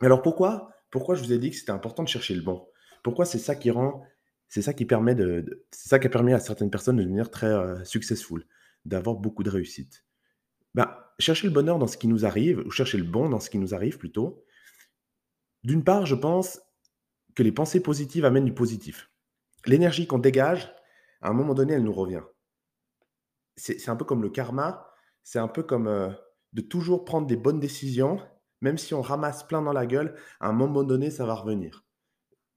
Alors 0.00 0.20
pourquoi, 0.20 0.70
pourquoi 0.90 1.14
je 1.14 1.22
vous 1.22 1.32
ai 1.32 1.38
dit 1.38 1.50
que 1.50 1.56
c'était 1.56 1.72
important 1.72 2.02
de 2.02 2.08
chercher 2.08 2.34
le 2.34 2.42
bon? 2.42 2.66
Pourquoi 3.02 3.24
c'est 3.24 3.38
ça 3.38 3.54
qui 3.54 3.70
rend 3.70 4.04
c'est 4.48 4.62
ça 4.62 4.72
qui 4.72 4.84
permet 4.84 5.14
de, 5.14 5.66
c'est 5.70 5.88
ça 5.88 5.98
qui 5.98 6.06
a 6.06 6.10
permis 6.10 6.32
à 6.32 6.40
certaines 6.40 6.70
personnes 6.70 6.96
de 6.96 7.02
devenir 7.02 7.30
très 7.30 7.46
euh, 7.46 7.82
successful, 7.84 8.46
d'avoir 8.84 9.16
beaucoup 9.16 9.42
de 9.42 9.50
réussite. 9.50 10.04
Bah, 10.74 11.14
chercher 11.18 11.46
le 11.46 11.52
bonheur 11.52 11.78
dans 11.78 11.86
ce 11.86 11.96
qui 11.96 12.08
nous 12.08 12.24
arrive, 12.24 12.58
ou 12.66 12.70
chercher 12.70 12.98
le 12.98 13.04
bon 13.04 13.28
dans 13.28 13.40
ce 13.40 13.50
qui 13.50 13.58
nous 13.58 13.74
arrive 13.74 13.98
plutôt. 13.98 14.44
D'une 15.64 15.84
part, 15.84 16.06
je 16.06 16.14
pense 16.14 16.60
que 17.34 17.42
les 17.42 17.52
pensées 17.52 17.82
positives 17.82 18.24
amènent 18.24 18.44
du 18.44 18.54
positif. 18.54 19.10
L'énergie 19.66 20.06
qu'on 20.06 20.18
dégage, 20.18 20.72
à 21.20 21.30
un 21.30 21.32
moment 21.32 21.54
donné, 21.54 21.74
elle 21.74 21.82
nous 21.82 21.92
revient. 21.92 22.22
C'est 23.56 23.88
un 23.88 23.96
peu 23.96 24.04
comme 24.04 24.22
le 24.22 24.28
karma, 24.28 24.90
c'est 25.22 25.38
un 25.38 25.48
peu 25.48 25.62
comme 25.62 25.88
euh, 25.88 26.10
de 26.52 26.60
toujours 26.60 27.04
prendre 27.04 27.26
des 27.26 27.36
bonnes 27.36 27.58
décisions, 27.58 28.20
même 28.60 28.78
si 28.78 28.94
on 28.94 29.00
ramasse 29.00 29.44
plein 29.44 29.62
dans 29.62 29.72
la 29.72 29.86
gueule, 29.86 30.14
à 30.40 30.48
un 30.48 30.52
moment 30.52 30.84
donné, 30.84 31.10
ça 31.10 31.26
va 31.26 31.34
revenir. 31.34 31.84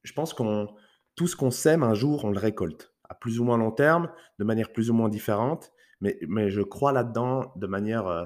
Je 0.04 0.14
pense 0.14 0.34
qu'on 0.34 0.76
tout 1.20 1.28
ce 1.28 1.36
qu'on 1.36 1.52
sème, 1.52 1.84
un 1.84 1.96
jour, 1.96 2.24
on 2.24 2.32
le 2.32 2.40
récolte, 2.40 2.94
à 3.10 3.14
plus 3.14 3.42
ou 3.42 3.44
moins 3.44 3.58
long 3.58 3.72
terme, 3.72 4.10
de 4.38 4.46
manière 4.46 4.72
plus 4.72 4.90
ou 4.90 4.94
moins 4.94 5.10
différente, 5.10 5.74
mais, 6.00 6.18
mais 6.30 6.50
je 6.50 6.62
crois 6.62 6.94
là-dedans 6.94 7.52
de 7.58 7.68
manière 7.68 8.08
euh, 8.08 8.24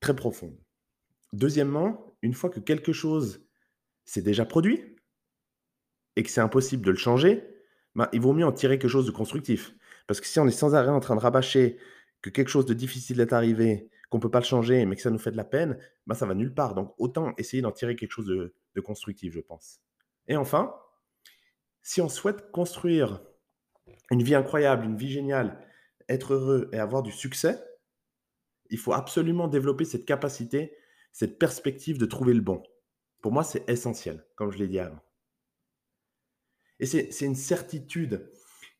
très 0.00 0.16
profonde. 0.16 0.58
Deuxièmement, 1.32 2.16
une 2.20 2.34
fois 2.34 2.50
que 2.50 2.58
quelque 2.58 2.92
chose 2.92 3.46
s'est 4.04 4.22
déjà 4.22 4.44
produit 4.44 4.96
et 6.16 6.24
que 6.24 6.30
c'est 6.30 6.40
impossible 6.40 6.84
de 6.84 6.90
le 6.90 6.96
changer, 6.96 7.44
ben, 7.94 8.08
il 8.12 8.20
vaut 8.20 8.32
mieux 8.32 8.44
en 8.44 8.50
tirer 8.50 8.76
quelque 8.80 8.90
chose 8.90 9.06
de 9.06 9.12
constructif. 9.12 9.72
Parce 10.08 10.20
que 10.20 10.26
si 10.26 10.40
on 10.40 10.48
est 10.48 10.50
sans 10.50 10.74
arrêt 10.74 10.88
en 10.88 10.98
train 10.98 11.14
de 11.14 11.20
rabâcher 11.20 11.78
que 12.22 12.30
quelque 12.30 12.50
chose 12.50 12.66
de 12.66 12.74
difficile 12.74 13.20
est 13.20 13.32
arrivé, 13.32 13.88
qu'on 14.10 14.18
ne 14.18 14.22
peut 14.22 14.32
pas 14.32 14.40
le 14.40 14.44
changer, 14.44 14.84
mais 14.84 14.96
que 14.96 15.02
ça 15.02 15.10
nous 15.10 15.18
fait 15.20 15.30
de 15.30 15.36
la 15.36 15.44
peine, 15.44 15.78
ben, 16.08 16.16
ça 16.16 16.26
va 16.26 16.34
nulle 16.34 16.54
part. 16.54 16.74
Donc 16.74 16.92
autant 16.98 17.34
essayer 17.38 17.62
d'en 17.62 17.70
tirer 17.70 17.94
quelque 17.94 18.10
chose 18.10 18.26
de 18.26 18.80
constructif, 18.80 19.32
je 19.32 19.40
pense. 19.40 19.78
Et 20.26 20.36
enfin, 20.36 20.74
si 21.84 22.00
on 22.00 22.08
souhaite 22.08 22.50
construire 22.50 23.22
une 24.10 24.22
vie 24.22 24.34
incroyable, 24.34 24.86
une 24.86 24.96
vie 24.96 25.12
géniale, 25.12 25.64
être 26.08 26.32
heureux 26.32 26.70
et 26.72 26.78
avoir 26.78 27.02
du 27.02 27.12
succès, 27.12 27.62
il 28.70 28.78
faut 28.78 28.94
absolument 28.94 29.48
développer 29.48 29.84
cette 29.84 30.06
capacité, 30.06 30.74
cette 31.12 31.38
perspective 31.38 31.98
de 31.98 32.06
trouver 32.06 32.32
le 32.32 32.40
bon. 32.40 32.62
Pour 33.20 33.32
moi, 33.32 33.44
c'est 33.44 33.68
essentiel, 33.68 34.26
comme 34.34 34.50
je 34.50 34.58
l'ai 34.58 34.66
dit 34.66 34.78
avant. 34.78 35.00
Et 36.80 36.86
c'est 36.86 37.24
une 37.24 37.36
certitude 37.36 38.32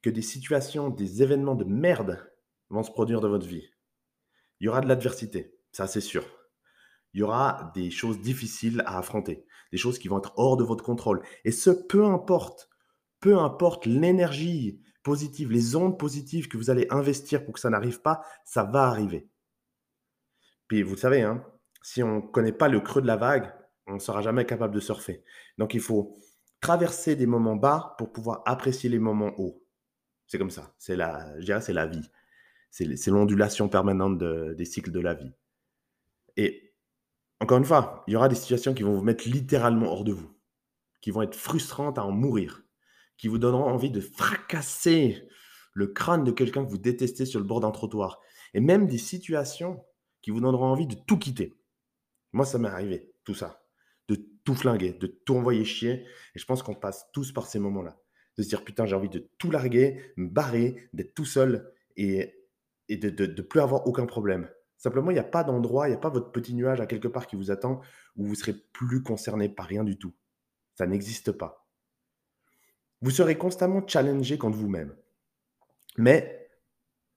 que 0.03 0.11
des 0.11 0.23
situations, 0.23 0.89
des 0.89 1.23
événements 1.23 1.55
de 1.55 1.65
merde 1.65 2.33
vont 2.71 2.83
se 2.83 2.91
produire 2.91 3.21
dans 3.21 3.29
votre 3.29 3.47
vie. 3.47 3.69
Il 4.61 4.65
y 4.65 4.69
aura 4.69 4.81
de 4.81 4.89
l'adversité, 4.89 5.59
ça 5.73 5.87
c'est 5.87 6.01
sûr. 6.01 6.25
Il 7.13 7.21
y 7.21 7.23
aura 7.23 7.71
des 7.75 7.91
choses 7.91 8.21
difficiles 8.21 8.83
à 8.87 8.99
affronter, 8.99 9.47
des 9.73 9.79
choses 9.79 9.99
qui 9.99 10.09
vont 10.09 10.19
être 10.19 10.33
hors 10.37 10.57
de 10.57 10.65
votre 10.65 10.83
contrôle. 10.83 11.23
Et 11.45 11.53
ce, 11.53 11.71
peu 11.71 12.05
importe 12.05 12.69
peu 13.25 13.39
importe 13.39 13.87
l'énergie 13.87 14.83
positive, 15.03 15.51
les 15.51 15.77
ondes 15.77 15.99
positives 15.99 16.47
que 16.47 16.59
vous 16.59 16.69
allez 16.69 16.87
investir 16.91 17.43
pour 17.43 17.55
que 17.55 17.61
ça 17.61 17.71
n'arrive 17.71 18.03
pas, 18.03 18.21
ça 18.45 18.65
va 18.65 18.83
arriver. 18.83 19.31
Puis 20.69 20.83
vous 20.83 20.95
savez, 20.95 21.23
hein, 21.23 21.43
si 21.81 22.03
on 22.03 22.17
ne 22.17 22.21
connaît 22.21 22.53
pas 22.53 22.69
le 22.69 22.81
creux 22.81 23.01
de 23.01 23.07
la 23.07 23.17
vague, 23.17 23.51
on 23.87 23.95
ne 23.95 23.99
sera 23.99 24.21
jamais 24.21 24.45
capable 24.45 24.75
de 24.75 24.81
surfer. 24.81 25.25
Donc 25.57 25.73
il 25.73 25.81
faut 25.81 26.19
traverser 26.61 27.17
des 27.17 27.25
moments 27.25 27.57
bas 27.57 27.95
pour 27.97 28.13
pouvoir 28.13 28.43
apprécier 28.45 28.91
les 28.91 28.99
moments 28.99 29.33
hauts. 29.39 29.65
C'est 30.27 30.37
comme 30.37 30.51
ça. 30.51 30.75
C'est 30.77 30.95
la, 30.95 31.35
je 31.41 31.47
dirais, 31.47 31.63
c'est 31.63 31.73
la 31.73 31.87
vie. 31.87 32.11
C'est 32.69 33.07
l'ondulation 33.07 33.71
permanente 33.71 34.19
des 34.19 34.65
cycles 34.67 34.91
de 34.91 35.01
la 35.01 35.15
vie. 35.15 35.33
Et 36.37 36.75
Encore 37.41 37.57
une 37.57 37.65
fois, 37.65 38.05
il 38.07 38.13
y 38.13 38.17
aura 38.17 38.29
des 38.29 38.35
situations 38.35 38.75
qui 38.75 38.83
vont 38.83 38.93
vous 38.93 39.03
mettre 39.03 39.27
littéralement 39.27 39.91
hors 39.91 40.05
de 40.05 40.13
vous, 40.13 40.31
qui 41.01 41.11
vont 41.11 41.23
être 41.23 41.37
frustrantes 41.37 41.97
à 41.97 42.05
en 42.05 42.13
mourir, 42.13 42.64
qui 43.17 43.29
vous 43.29 43.39
donneront 43.39 43.65
envie 43.65 43.91
de 43.91 44.01
fracasser 44.01 45.29
le 45.73 45.89
crâne 45.89 46.25
de 46.25 46.31
quelqu'un 46.31 46.65
que 46.65 46.71
vous 46.71 46.79
détestez 46.79 47.27
sur 47.27 47.41
le 47.41 47.47
bord 47.47 47.61
d'un 47.61 47.71
trottoir, 47.71 48.21
et 48.55 48.61
même 48.61 48.87
des 48.87 48.99
situations 48.99 49.85
qui 50.23 50.31
vous 50.31 50.41
donneront 50.41 50.67
envie 50.67 50.87
de 50.87 50.95
tout 50.95 51.19
quitter. 51.19 51.55
Moi, 52.33 52.47
ça 52.47 52.59
m'est 52.59 52.69
arrivé, 52.69 53.13
tout 53.25 53.35
ça, 53.35 53.63
de 54.09 54.17
tout 54.45 54.55
flinguer, 54.55 54.93
de 54.93 55.07
tout 55.07 55.37
envoyer 55.37 55.65
chier, 55.65 56.07
et 56.35 56.39
je 56.39 56.45
pense 56.45 56.63
qu'on 56.63 56.75
passe 56.75 57.07
tous 57.13 57.33
par 57.33 57.47
ces 57.47 57.59
moments-là, 57.59 58.01
de 58.37 58.43
se 58.43 58.49
dire 58.49 58.65
putain, 58.65 58.87
j'ai 58.87 58.97
envie 58.97 59.09
de 59.09 59.29
tout 59.39 59.51
larguer, 59.51 60.13
me 60.17 60.29
barrer, 60.29 60.89
d'être 60.93 61.15
tout 61.15 61.25
seul 61.25 61.73
et, 61.97 62.35
de 62.89 63.27
ne 63.27 63.43
plus 63.43 63.61
avoir 63.61 63.87
aucun 63.87 64.07
problème. 64.07 64.49
Simplement, 64.77 65.11
il 65.11 65.15
n'y 65.15 65.21
a 65.21 65.25
pas 65.25 65.45
d'endroit, 65.45 65.89
il 65.89 65.93
n'y 65.93 65.97
a 65.97 66.01
pas 66.01 66.11
votre 66.11 66.31
petit 66.31 66.55
nuage 66.55 66.81
à 66.81 66.87
quelque 66.87 67.09
part 67.09 67.27
qui 67.27 67.37
vous 67.37 67.51
attend 67.51 67.81
où 68.17 68.27
vous 68.27 68.35
serez 68.35 68.53
plus 68.53 69.03
concerné 69.03 69.49
par 69.49 69.67
rien 69.67 69.85
du 69.85 69.99
tout. 69.99 70.13
Ça 70.75 70.87
n'existe 70.87 71.33
pas. 71.33 71.64
Vous 73.05 73.11
serez 73.11 73.37
constamment 73.37 73.87
challengé 73.87 74.39
contre 74.39 74.57
vous-même. 74.57 74.97
Mais, 75.99 76.49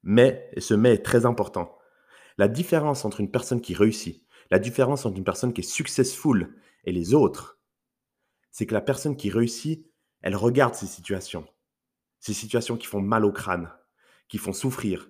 mais, 0.03 0.51
et 0.51 0.59
ce 0.59 0.73
mais 0.73 0.95
est 0.95 1.05
très 1.05 1.25
important, 1.25 1.77
la 2.37 2.49
différence 2.49 3.05
entre 3.05 3.21
une 3.21 3.31
personne 3.31 3.61
qui 3.61 3.73
réussit, 3.73 4.27
la 4.51 4.59
différence 4.59 5.05
entre 5.05 5.15
une 5.15 5.23
personne 5.23 5.53
qui 5.53 5.61
est 5.61 5.63
successful 5.63 6.59
et 6.83 6.91
les 6.91 7.13
autres, 7.13 7.61
c'est 8.51 8.65
que 8.65 8.73
la 8.73 8.81
personne 8.81 9.15
qui 9.15 9.29
réussit, 9.29 9.89
elle 10.21 10.35
regarde 10.35 10.75
ces 10.75 10.87
situations. 10.87 11.47
Ces 12.19 12.33
situations 12.33 12.75
qui 12.75 12.87
font 12.87 12.99
mal 12.99 13.23
au 13.23 13.31
crâne, 13.31 13.71
qui 14.27 14.39
font 14.39 14.51
souffrir, 14.51 15.09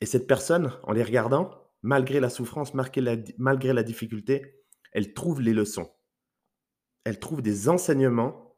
et 0.00 0.06
cette 0.06 0.26
personne, 0.26 0.72
en 0.84 0.92
les 0.92 1.02
regardant, 1.02 1.50
malgré 1.82 2.20
la 2.20 2.30
souffrance, 2.30 2.72
malgré 2.72 3.02
la, 3.02 3.82
difficulté, 3.82 4.64
elle 4.92 5.12
trouve 5.12 5.42
les 5.42 5.52
leçons. 5.52 5.92
Elle 7.04 7.18
trouve 7.18 7.42
des 7.42 7.68
enseignements 7.68 8.53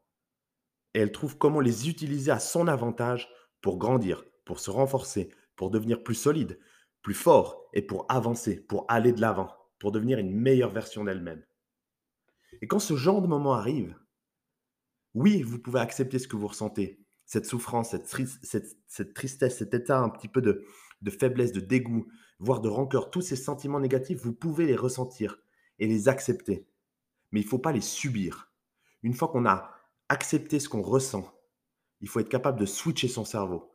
et 0.93 0.99
elle 0.99 1.11
trouve 1.11 1.37
comment 1.37 1.59
les 1.59 1.89
utiliser 1.89 2.31
à 2.31 2.39
son 2.39 2.67
avantage 2.67 3.29
pour 3.61 3.77
grandir, 3.77 4.23
pour 4.45 4.59
se 4.59 4.71
renforcer, 4.71 5.29
pour 5.55 5.71
devenir 5.71 6.03
plus 6.03 6.15
solide, 6.15 6.59
plus 7.01 7.13
fort 7.13 7.69
et 7.73 7.81
pour 7.81 8.05
avancer, 8.09 8.59
pour 8.59 8.85
aller 8.89 9.11
de 9.11 9.21
l'avant, 9.21 9.53
pour 9.79 9.91
devenir 9.91 10.19
une 10.19 10.35
meilleure 10.35 10.71
version 10.71 11.03
d'elle-même. 11.03 11.43
Et 12.61 12.67
quand 12.67 12.79
ce 12.79 12.95
genre 12.95 13.21
de 13.21 13.27
moment 13.27 13.53
arrive, 13.53 13.95
oui, 15.13 15.41
vous 15.41 15.59
pouvez 15.59 15.79
accepter 15.79 16.19
ce 16.19 16.27
que 16.27 16.35
vous 16.35 16.47
ressentez, 16.47 16.99
cette 17.25 17.45
souffrance, 17.45 17.89
cette 17.89 19.13
tristesse, 19.13 19.57
cet 19.57 19.73
état 19.73 19.99
un 19.99 20.09
petit 20.09 20.27
peu 20.27 20.41
de, 20.41 20.65
de 21.01 21.11
faiblesse, 21.11 21.51
de 21.51 21.59
dégoût, 21.59 22.07
voire 22.39 22.61
de 22.61 22.69
rancœur, 22.69 23.09
tous 23.09 23.21
ces 23.21 23.35
sentiments 23.35 23.79
négatifs, 23.79 24.21
vous 24.21 24.33
pouvez 24.33 24.65
les 24.65 24.75
ressentir 24.75 25.39
et 25.79 25.87
les 25.87 26.07
accepter. 26.07 26.67
Mais 27.31 27.41
il 27.41 27.45
ne 27.45 27.49
faut 27.49 27.59
pas 27.59 27.71
les 27.71 27.81
subir. 27.81 28.51
Une 29.03 29.13
fois 29.13 29.27
qu'on 29.27 29.45
a 29.45 29.76
accepté 30.09 30.59
ce 30.59 30.69
qu'on 30.69 30.81
ressent, 30.81 31.33
il 32.01 32.09
faut 32.09 32.19
être 32.19 32.29
capable 32.29 32.59
de 32.59 32.65
switcher 32.65 33.07
son 33.07 33.25
cerveau, 33.25 33.71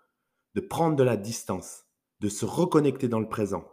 de 0.55 0.61
prendre 0.61 0.97
de 0.97 1.03
la 1.03 1.17
distance, 1.17 1.85
de 2.21 2.29
se 2.29 2.45
reconnecter 2.45 3.09
dans 3.09 3.21
le 3.21 3.29
présent, 3.29 3.69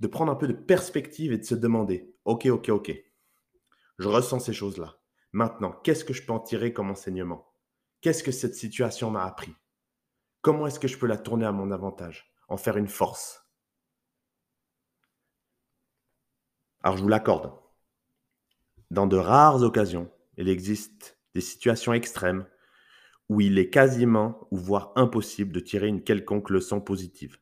de 0.00 0.06
prendre 0.06 0.32
un 0.32 0.36
peu 0.36 0.46
de 0.46 0.52
perspective 0.52 1.32
et 1.32 1.38
de 1.38 1.44
se 1.44 1.54
demander, 1.54 2.14
ok, 2.24 2.46
ok, 2.46 2.68
ok, 2.68 2.92
je 3.98 4.08
ressens 4.08 4.40
ces 4.40 4.52
choses-là. 4.52 5.00
Maintenant, 5.32 5.72
qu'est-ce 5.82 6.04
que 6.04 6.12
je 6.12 6.24
peux 6.24 6.32
en 6.32 6.40
tirer 6.40 6.72
comme 6.72 6.90
enseignement? 6.90 7.52
Qu'est-ce 8.00 8.22
que 8.22 8.32
cette 8.32 8.54
situation 8.54 9.10
m'a 9.10 9.24
appris? 9.24 9.54
Comment 10.42 10.66
est-ce 10.66 10.78
que 10.78 10.88
je 10.88 10.98
peux 10.98 11.06
la 11.06 11.16
tourner 11.16 11.46
à 11.46 11.52
mon 11.52 11.70
avantage 11.70 12.32
en 12.48 12.56
faire 12.56 12.76
une 12.76 12.88
force? 12.88 13.44
Alors 16.82 16.98
je 16.98 17.02
vous 17.02 17.08
l'accorde. 17.08 17.58
Dans 18.90 19.06
de 19.06 19.16
rares 19.16 19.62
occasions, 19.62 20.12
il 20.36 20.48
existe 20.48 21.13
des 21.34 21.40
situations 21.40 21.92
extrêmes 21.92 22.46
où 23.28 23.40
il 23.40 23.58
est 23.58 23.70
quasiment 23.70 24.46
ou 24.50 24.56
voire 24.56 24.92
impossible 24.96 25.52
de 25.52 25.60
tirer 25.60 25.88
une 25.88 26.02
quelconque 26.02 26.50
leçon 26.50 26.80
positive. 26.80 27.38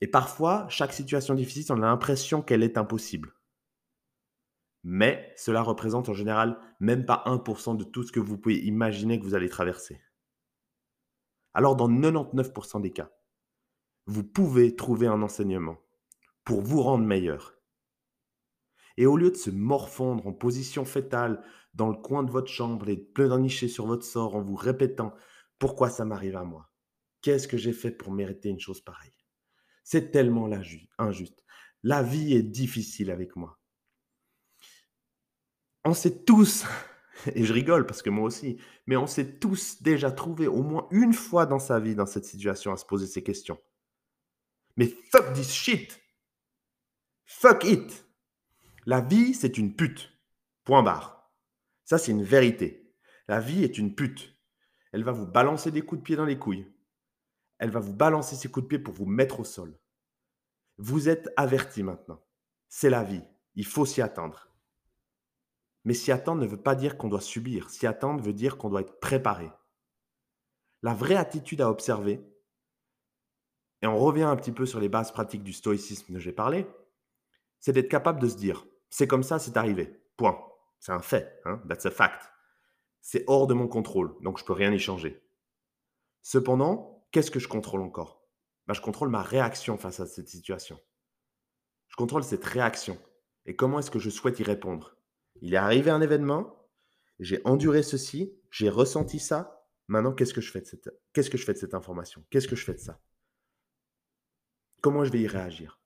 Et 0.00 0.08
parfois, 0.08 0.66
chaque 0.68 0.92
situation 0.92 1.34
difficile, 1.34 1.72
on 1.72 1.82
a 1.82 1.86
l'impression 1.86 2.42
qu'elle 2.42 2.64
est 2.64 2.76
impossible. 2.76 3.34
Mais 4.82 5.32
cela 5.36 5.62
représente 5.62 6.08
en 6.08 6.14
général 6.14 6.58
même 6.80 7.06
pas 7.06 7.22
1% 7.26 7.76
de 7.76 7.84
tout 7.84 8.02
ce 8.02 8.10
que 8.10 8.18
vous 8.18 8.36
pouvez 8.36 8.58
imaginer 8.58 9.20
que 9.20 9.24
vous 9.24 9.36
allez 9.36 9.48
traverser. 9.48 10.00
Alors 11.54 11.76
dans 11.76 11.88
99% 11.88 12.80
des 12.80 12.90
cas, 12.90 13.12
vous 14.06 14.24
pouvez 14.24 14.74
trouver 14.74 15.06
un 15.06 15.22
enseignement 15.22 15.76
pour 16.44 16.62
vous 16.62 16.82
rendre 16.82 17.04
meilleur. 17.04 17.61
Et 18.96 19.06
au 19.06 19.16
lieu 19.16 19.30
de 19.30 19.36
se 19.36 19.50
morfondre 19.50 20.26
en 20.26 20.32
position 20.32 20.84
fétale 20.84 21.42
dans 21.74 21.88
le 21.88 21.96
coin 21.96 22.22
de 22.22 22.30
votre 22.30 22.50
chambre 22.50 22.88
et 22.88 22.96
de 22.96 23.02
pleurnicher 23.02 23.68
sur 23.68 23.86
votre 23.86 24.04
sort 24.04 24.36
en 24.36 24.42
vous 24.42 24.56
répétant 24.56 25.14
pourquoi 25.58 25.90
ça 25.90 26.04
m'arrive 26.04 26.36
à 26.36 26.44
moi? 26.44 26.70
Qu'est-ce 27.20 27.46
que 27.46 27.56
j'ai 27.56 27.72
fait 27.72 27.92
pour 27.92 28.12
mériter 28.12 28.48
une 28.48 28.58
chose 28.58 28.80
pareille? 28.80 29.14
C'est 29.84 30.10
tellement 30.10 30.50
injuste. 30.98 31.44
La 31.82 32.02
vie 32.02 32.34
est 32.34 32.42
difficile 32.42 33.10
avec 33.10 33.36
moi. 33.36 33.60
On 35.84 35.94
sait 35.94 36.24
tous, 36.24 36.64
et 37.34 37.44
je 37.44 37.52
rigole 37.52 37.86
parce 37.86 38.02
que 38.02 38.10
moi 38.10 38.24
aussi, 38.24 38.58
mais 38.86 38.96
on 38.96 39.06
s'est 39.06 39.38
tous 39.38 39.82
déjà 39.82 40.10
trouvé 40.10 40.46
au 40.46 40.62
moins 40.62 40.88
une 40.90 41.12
fois 41.12 41.46
dans 41.46 41.58
sa 41.58 41.80
vie 41.80 41.94
dans 41.94 42.06
cette 42.06 42.24
situation 42.24 42.72
à 42.72 42.76
se 42.76 42.84
poser 42.84 43.06
ces 43.06 43.22
questions. 43.22 43.58
Mais 44.76 44.88
fuck 45.10 45.32
this 45.32 45.52
shit. 45.52 46.00
Fuck 47.24 47.64
it. 47.64 48.04
La 48.84 49.00
vie, 49.00 49.34
c'est 49.34 49.58
une 49.58 49.76
pute. 49.76 50.12
Point 50.64 50.82
barre. 50.82 51.30
Ça, 51.84 51.98
c'est 51.98 52.10
une 52.12 52.24
vérité. 52.24 52.94
La 53.28 53.40
vie 53.40 53.62
est 53.62 53.78
une 53.78 53.94
pute. 53.94 54.34
Elle 54.92 55.04
va 55.04 55.12
vous 55.12 55.26
balancer 55.26 55.70
des 55.70 55.82
coups 55.82 56.00
de 56.00 56.04
pied 56.04 56.16
dans 56.16 56.24
les 56.24 56.38
couilles. 56.38 56.70
Elle 57.58 57.70
va 57.70 57.80
vous 57.80 57.94
balancer 57.94 58.34
ses 58.34 58.50
coups 58.50 58.64
de 58.64 58.68
pied 58.68 58.78
pour 58.78 58.94
vous 58.94 59.06
mettre 59.06 59.40
au 59.40 59.44
sol. 59.44 59.78
Vous 60.78 61.08
êtes 61.08 61.30
averti 61.36 61.82
maintenant. 61.82 62.20
C'est 62.68 62.90
la 62.90 63.04
vie. 63.04 63.22
Il 63.54 63.66
faut 63.66 63.86
s'y 63.86 64.02
attendre. 64.02 64.48
Mais 65.84 65.94
s'y 65.94 66.10
attendre 66.10 66.42
ne 66.42 66.46
veut 66.46 66.60
pas 66.60 66.74
dire 66.74 66.96
qu'on 66.96 67.08
doit 67.08 67.20
subir. 67.20 67.70
S'y 67.70 67.86
attendre 67.86 68.22
veut 68.22 68.32
dire 68.32 68.56
qu'on 68.56 68.70
doit 68.70 68.80
être 68.80 68.98
préparé. 68.98 69.50
La 70.82 70.94
vraie 70.94 71.16
attitude 71.16 71.60
à 71.60 71.70
observer, 71.70 72.20
et 73.82 73.86
on 73.86 73.98
revient 73.98 74.22
un 74.22 74.36
petit 74.36 74.52
peu 74.52 74.66
sur 74.66 74.80
les 74.80 74.88
bases 74.88 75.12
pratiques 75.12 75.42
du 75.42 75.52
stoïcisme 75.52 76.12
dont 76.12 76.20
j'ai 76.20 76.32
parlé, 76.32 76.66
c'est 77.58 77.72
d'être 77.72 77.88
capable 77.88 78.20
de 78.20 78.28
se 78.28 78.36
dire, 78.36 78.64
c'est 78.92 79.06
comme 79.06 79.22
ça, 79.22 79.38
c'est 79.38 79.56
arrivé. 79.56 79.98
Point. 80.18 80.38
C'est 80.78 80.92
un 80.92 81.00
fait. 81.00 81.40
Hein? 81.46 81.62
That's 81.66 81.86
a 81.86 81.90
fact. 81.90 82.30
C'est 83.00 83.24
hors 83.26 83.46
de 83.46 83.54
mon 83.54 83.66
contrôle, 83.66 84.14
donc 84.20 84.36
je 84.36 84.44
ne 84.44 84.46
peux 84.46 84.52
rien 84.52 84.70
y 84.70 84.78
changer. 84.78 85.26
Cependant, 86.20 87.02
qu'est-ce 87.10 87.30
que 87.30 87.40
je 87.40 87.48
contrôle 87.48 87.80
encore? 87.80 88.22
Ben, 88.66 88.74
Je 88.74 88.82
contrôle 88.82 89.08
ma 89.08 89.22
réaction 89.22 89.78
face 89.78 89.98
à 89.98 90.06
cette 90.06 90.28
situation. 90.28 90.78
Je 91.88 91.96
contrôle 91.96 92.22
cette 92.22 92.44
réaction. 92.44 92.98
Et 93.46 93.56
comment 93.56 93.78
est-ce 93.78 93.90
que 93.90 93.98
je 93.98 94.10
souhaite 94.10 94.38
y 94.40 94.42
répondre? 94.42 94.94
Il 95.40 95.54
est 95.54 95.56
arrivé 95.56 95.90
un 95.90 96.02
événement, 96.02 96.68
j'ai 97.18 97.40
enduré 97.46 97.82
ceci, 97.82 98.38
j'ai 98.50 98.68
ressenti 98.68 99.18
ça. 99.18 99.66
Maintenant, 99.88 100.12
qu'est-ce 100.12 100.34
que 100.34 100.42
je 100.42 100.52
fais 100.52 100.60
de 100.60 100.66
cette 100.66 101.74
information? 101.74 102.22
Qu'est-ce 102.28 102.46
que 102.46 102.56
je 102.56 102.64
fais 102.64 102.74
de 102.74 102.78
ça? 102.78 103.00
Comment 104.82 105.04
je 105.06 105.10
vais 105.10 105.20
y 105.20 105.26
réagir? 105.26 105.81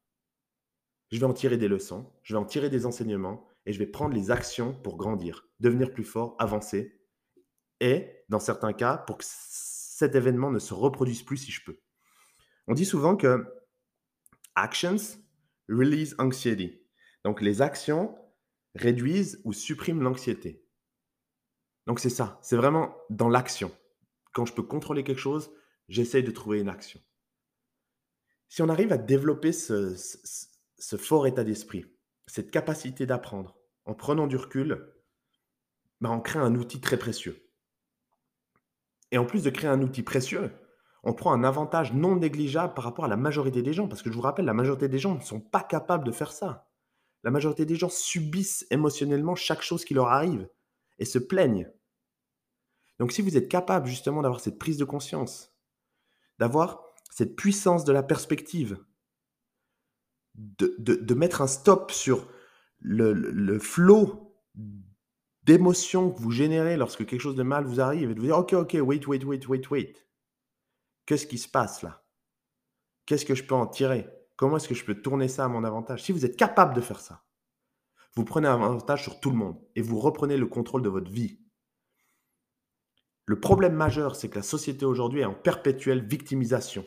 Je 1.11 1.19
vais 1.19 1.27
en 1.27 1.33
tirer 1.33 1.57
des 1.57 1.69
leçons, 1.69 2.13
je 2.23 2.35
vais 2.35 2.39
en 2.39 2.45
tirer 2.45 2.69
des 2.69 2.87
enseignements 2.87 3.47
et 3.65 3.73
je 3.73 3.79
vais 3.79 3.87
prendre 3.87 4.15
les 4.15 4.31
actions 4.31 4.75
pour 4.75 4.97
grandir, 4.97 5.49
devenir 5.61 5.93
plus 5.93 6.05
fort, 6.05 6.37
avancer. 6.39 7.01
Et, 7.81 8.25
dans 8.29 8.41
certains 8.41 8.73
cas, 8.73 8.97
pour 8.97 9.19
que 9.19 9.25
cet 9.27 10.15
événement 10.15 10.51
ne 10.51 10.59
se 10.59 10.75
reproduise 10.75 11.23
plus 11.23 11.37
si 11.37 11.53
je 11.53 11.65
peux. 11.65 11.79
On 12.67 12.75
dit 12.75 12.85
souvent 12.85 13.17
que 13.17 13.47
actions 14.55 14.97
release 15.69 16.15
anxiety. 16.19 16.81
Donc 17.25 17.41
les 17.41 17.63
actions 17.63 18.17
réduisent 18.75 19.41
ou 19.45 19.53
suppriment 19.53 20.03
l'anxiété. 20.03 20.65
Donc 21.87 22.01
c'est 22.01 22.11
ça, 22.11 22.39
c'est 22.43 22.57
vraiment 22.57 22.97
dans 23.11 23.29
l'action. 23.29 23.71
Quand 24.33 24.45
je 24.45 24.53
peux 24.53 24.63
contrôler 24.63 25.05
quelque 25.05 25.21
chose, 25.21 25.51
j'essaye 25.89 26.23
de 26.23 26.31
trouver 26.31 26.61
une 26.61 26.69
action. 26.69 27.01
Si 28.49 28.63
on 28.63 28.69
arrive 28.69 28.93
à 28.93 28.99
développer 28.99 29.53
ce, 29.53 29.97
fort 30.97 31.27
état 31.27 31.45
d'esprit, 31.45 31.87
cette 32.27 32.51
capacité 32.51 33.07
d'apprendre, 33.07 33.57
en 33.85 33.95
prenant 33.95 34.27
du 34.27 34.37
recul, 34.37 34.93
bah, 36.01 36.11
on 36.11 36.21
crée 36.21 36.39
un 36.39 36.55
outil 36.55 36.81
très 36.81 36.99
précieux. 36.99 37.51
Et 39.11 39.19
en 39.19 39.25
plus 39.25 39.43
de 39.43 39.51
créer 39.51 39.71
un 39.71 39.83
outil 39.83 40.03
précieux, 40.03 40.53
on 41.03 41.15
prend 41.15 41.33
un 41.33 41.45
avantage 41.45 41.93
non 41.93 42.17
négligeable 42.17 42.75
par 42.75 42.85
rapport 42.85 43.05
à 43.05 43.09
la 43.09 43.17
majorité 43.17 43.63
des 43.63 43.73
gens. 43.73 43.87
Parce 43.87 44.03
que 44.03 44.11
je 44.11 44.17
vous 44.17 44.23
rappelle, 44.23 44.45
la 44.45 44.55
majorité 44.55 44.89
des 44.89 44.99
gens 44.99 45.15
ne 45.15 45.21
sont 45.21 45.41
pas 45.41 45.63
capables 45.63 46.05
de 46.05 46.11
faire 46.11 46.33
ça. 46.33 46.69
La 47.23 47.31
majorité 47.31 47.65
des 47.65 47.77
gens 47.77 47.89
subissent 47.89 48.67
émotionnellement 48.71 49.37
chaque 49.37 49.63
chose 49.63 49.85
qui 49.85 49.95
leur 49.95 50.09
arrive 50.09 50.49
et 50.99 51.05
se 51.05 51.19
plaignent. 51.19 51.71
Donc 52.99 53.13
si 53.13 53.23
vous 53.23 53.37
êtes 53.37 53.49
capable 53.49 53.87
justement 53.87 54.23
d'avoir 54.23 54.41
cette 54.41 54.59
prise 54.59 54.79
de 54.79 54.85
conscience, 54.85 55.55
d'avoir 56.39 56.83
cette 57.11 57.37
puissance 57.37 57.85
de 57.85 57.93
la 57.93 58.03
perspective, 58.03 58.79
de, 60.37 61.15
mettre 61.15 61.43
un 61.43 61.47
stop 61.47 61.91
sur 61.91 62.29
le, 62.81 63.13
le 63.13 63.59
flot 63.59 64.27
d'émotions 65.43 66.11
que 66.11 66.21
vous 66.21 66.33
générez 66.33 66.77
lorsque 66.77 67.07
quelque 67.07 67.21
chose 67.21 67.37
de 67.37 67.43
mal 67.43 67.65
vous 67.65 67.81
arrive 67.81 68.11
et 68.11 68.15
de 68.15 68.21
vous 68.21 68.27
dire, 68.27 68.39
OK, 68.39 68.53
OK, 68.55 68.75
wait, 68.75 69.07
wait, 69.07 69.25
wait, 69.25 69.47
wait, 69.47 69.71
wait. 69.71 69.95
Qu'est-ce 71.07 71.27
qui 71.27 71.39
se 71.39 71.49
passe 71.49 71.83
là? 71.83 72.05
Qu'est-ce 73.07 73.25
que 73.25 73.37
je 73.37 73.45
peux 73.45 73.55
en 73.55 73.67
tirer? 73.67 74.09
Comment 74.35 74.57
est-ce 74.57 74.69
que 74.69 74.75
je 74.75 74.85
peux 74.85 75.01
tourner 75.01 75.29
ça 75.29 75.45
à 75.45 75.49
mon 75.49 75.63
avantage? 75.63 76.03
Si 76.03 76.13
vous 76.13 76.27
êtes 76.27 76.37
capable 76.37 76.75
de 76.75 76.81
faire 76.81 77.01
ça, 77.01 77.25
vous 78.17 78.25
prenez 78.25 78.49
un 78.49 78.55
avantage 78.55 79.05
sur 79.05 79.21
tout 79.21 79.31
le 79.31 79.37
monde 79.37 79.59
et 79.77 79.83
vous 79.83 80.01
reprenez 80.01 80.37
le 80.37 80.47
contrôle 80.47 80.83
de 80.83 80.89
votre 80.89 81.11
vie. 81.11 81.39
Le 83.25 83.39
problème 83.39 83.75
majeur, 83.75 84.17
c'est 84.17 84.29
que 84.29 84.37
la 84.37 84.43
société 84.43 84.85
aujourd'hui 84.85 85.21
est 85.21 85.27
en 85.27 85.35
perpétuelle 85.35 86.05
victimisation. 86.05 86.85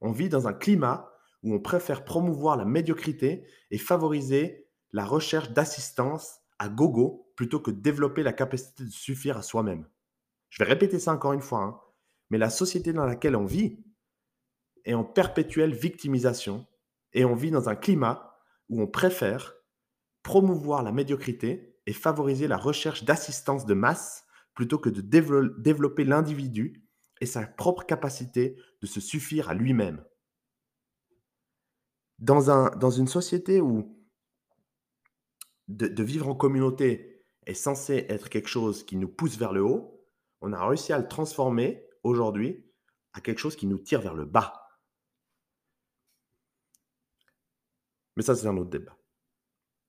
On 0.00 0.12
vit 0.12 0.28
dans 0.28 0.48
un 0.48 0.52
climat 0.52 1.09
où 1.42 1.54
on 1.54 1.60
préfère 1.60 2.04
promouvoir 2.04 2.56
la 2.56 2.64
médiocrité 2.64 3.44
et 3.70 3.78
favoriser 3.78 4.66
la 4.92 5.04
recherche 5.04 5.50
d'assistance 5.50 6.40
à 6.58 6.68
gogo 6.68 7.32
plutôt 7.36 7.60
que 7.60 7.70
développer 7.70 8.22
la 8.22 8.32
capacité 8.32 8.84
de 8.84 8.90
suffire 8.90 9.38
à 9.38 9.42
soi-même. 9.42 9.86
Je 10.50 10.62
vais 10.62 10.68
répéter 10.68 10.98
ça 10.98 11.12
encore 11.12 11.32
une 11.32 11.40
fois, 11.40 11.62
hein. 11.62 11.80
mais 12.28 12.38
la 12.38 12.50
société 12.50 12.92
dans 12.92 13.06
laquelle 13.06 13.36
on 13.36 13.46
vit 13.46 13.82
est 14.84 14.94
en 14.94 15.04
perpétuelle 15.04 15.74
victimisation 15.74 16.66
et 17.12 17.24
on 17.24 17.34
vit 17.34 17.50
dans 17.50 17.68
un 17.68 17.76
climat 17.76 18.36
où 18.68 18.82
on 18.82 18.86
préfère 18.86 19.54
promouvoir 20.22 20.82
la 20.82 20.92
médiocrité 20.92 21.78
et 21.86 21.92
favoriser 21.92 22.46
la 22.46 22.56
recherche 22.56 23.04
d'assistance 23.04 23.64
de 23.64 23.74
masse 23.74 24.24
plutôt 24.54 24.78
que 24.78 24.90
de 24.90 25.00
développer 25.00 26.04
l'individu 26.04 26.84
et 27.20 27.26
sa 27.26 27.46
propre 27.46 27.84
capacité 27.84 28.56
de 28.80 28.86
se 28.86 29.00
suffire 29.00 29.48
à 29.48 29.54
lui-même. 29.54 30.04
Dans, 32.20 32.50
un, 32.50 32.70
dans 32.76 32.90
une 32.90 33.08
société 33.08 33.60
où 33.60 34.00
de, 35.68 36.02
vivre 36.02 36.28
en 36.28 36.34
communauté 36.34 37.24
est 37.46 37.54
censé 37.54 38.06
être 38.08 38.28
quelque 38.28 38.48
chose 38.48 38.84
qui 38.84 38.96
nous 38.96 39.08
pousse 39.08 39.36
vers 39.36 39.52
le 39.52 39.62
haut, 39.62 40.06
on 40.40 40.52
a 40.52 40.66
réussi 40.66 40.92
à 40.92 40.98
le 40.98 41.08
transformer 41.08 41.86
aujourd'hui 42.02 42.66
à 43.12 43.20
quelque 43.20 43.38
chose 43.38 43.56
qui 43.56 43.66
nous 43.66 43.78
tire 43.78 44.00
vers 44.00 44.14
le 44.14 44.24
bas. 44.24 44.52
Mais 48.16 48.22
ça, 48.22 48.34
c'est 48.34 48.46
un 48.46 48.56
autre 48.56 48.70
débat. 48.70 48.96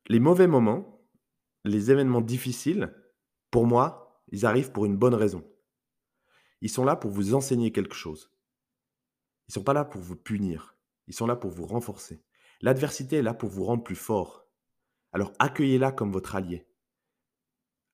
Les 0.08 0.20
mauvais 0.20 0.48
moments, 0.48 1.06
les 1.64 1.92
événements 1.92 2.22
difficiles, 2.22 2.94
pour 3.50 3.68
moi, 3.68 4.24
ils 4.32 4.46
arrivent 4.46 4.72
pour 4.72 4.86
une 4.86 4.98
bonne 4.98 5.14
raison. 5.14 5.44
Ils 6.62 6.70
sont 6.70 6.86
là 6.86 6.96
pour 6.96 7.12
vous 7.12 7.34
enseigner 7.34 7.72
quelque 7.72 7.96
chose. 7.96 8.32
Ils 9.48 9.52
ne 9.52 9.54
sont 9.56 9.64
pas 9.64 9.74
là 9.74 9.84
pour 9.84 10.02
vous 10.02 10.16
punir. 10.16 10.78
Ils 11.12 11.14
sont 11.14 11.28
là 11.28 11.36
pour 11.36 11.52
vous 11.52 11.66
renforcer. 11.66 12.24
L'adversité 12.62 13.18
est 13.18 13.22
là 13.22 13.34
pour 13.34 13.50
vous 13.50 13.66
rendre 13.66 13.84
plus 13.84 13.98
fort. 13.98 14.48
Alors 15.12 15.34
accueillez-la 15.40 15.92
comme 15.92 16.14
votre 16.14 16.38
allié. 16.38 16.70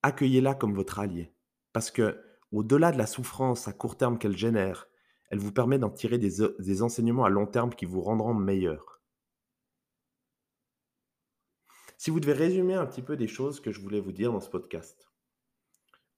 Accueillez-la 0.03 0.53
comme 0.53 0.75
votre 0.75 0.99
allié. 0.99 1.33
Parce 1.73 1.89
que, 1.89 2.23
au-delà 2.51 2.91
de 2.91 2.99
la 2.99 3.07
souffrance 3.07 3.67
à 3.67 3.73
court 3.73 3.97
terme 3.97 4.19
qu'elle 4.19 4.37
génère, 4.37 4.87
elle 5.31 5.39
vous 5.39 5.51
permet 5.51 5.79
d'en 5.79 5.89
tirer 5.89 6.19
des, 6.19 6.47
des 6.59 6.83
enseignements 6.83 7.25
à 7.25 7.29
long 7.29 7.47
terme 7.47 7.73
qui 7.73 7.85
vous 7.85 8.01
rendront 8.01 8.35
meilleur. 8.35 9.01
Si 11.97 12.11
vous 12.11 12.19
devez 12.19 12.33
résumer 12.33 12.75
un 12.75 12.85
petit 12.85 13.01
peu 13.01 13.17
des 13.17 13.27
choses 13.27 13.59
que 13.61 13.71
je 13.71 13.81
voulais 13.81 13.99
vous 13.99 14.11
dire 14.11 14.31
dans 14.31 14.41
ce 14.41 14.51
podcast. 14.51 15.09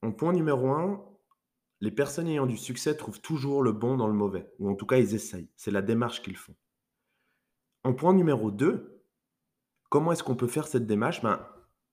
En 0.01 0.11
point 0.11 0.33
numéro 0.33 0.67
un, 0.67 1.01
les 1.79 1.91
personnes 1.91 2.27
ayant 2.27 2.45
du 2.45 2.57
succès 2.57 2.97
trouvent 2.97 3.21
toujours 3.21 3.63
le 3.63 3.71
bon 3.71 3.95
dans 3.95 4.07
le 4.07 4.13
mauvais, 4.13 4.51
ou 4.59 4.69
en 4.69 4.75
tout 4.75 4.85
cas 4.85 4.97
ils 4.97 5.15
essayent. 5.15 5.49
C'est 5.55 5.71
la 5.71 5.81
démarche 5.81 6.21
qu'ils 6.21 6.35
font. 6.35 6.57
En 7.83 7.93
point 7.93 8.13
numéro 8.13 8.51
2, 8.51 9.03
comment 9.89 10.11
est-ce 10.11 10.23
qu'on 10.23 10.35
peut 10.35 10.47
faire 10.47 10.67
cette 10.67 10.85
démarche? 10.85 11.21
Ben, 11.21 11.47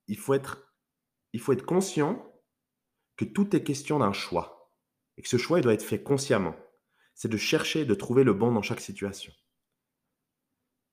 il, 0.08 0.18
faut 0.18 0.34
être, 0.34 0.74
il 1.32 1.40
faut 1.40 1.52
être 1.52 1.64
conscient 1.64 2.32
que 3.16 3.24
tout 3.24 3.54
est 3.56 3.62
question 3.62 3.98
d'un 3.98 4.12
choix, 4.12 4.72
et 5.16 5.22
que 5.22 5.28
ce 5.28 5.36
choix 5.36 5.58
il 5.58 5.62
doit 5.62 5.74
être 5.74 5.82
fait 5.84 6.02
consciemment. 6.02 6.54
C'est 7.14 7.30
de 7.30 7.36
chercher, 7.36 7.84
de 7.84 7.94
trouver 7.94 8.24
le 8.24 8.34
bon 8.34 8.52
dans 8.52 8.62
chaque 8.62 8.80
situation. 8.80 9.32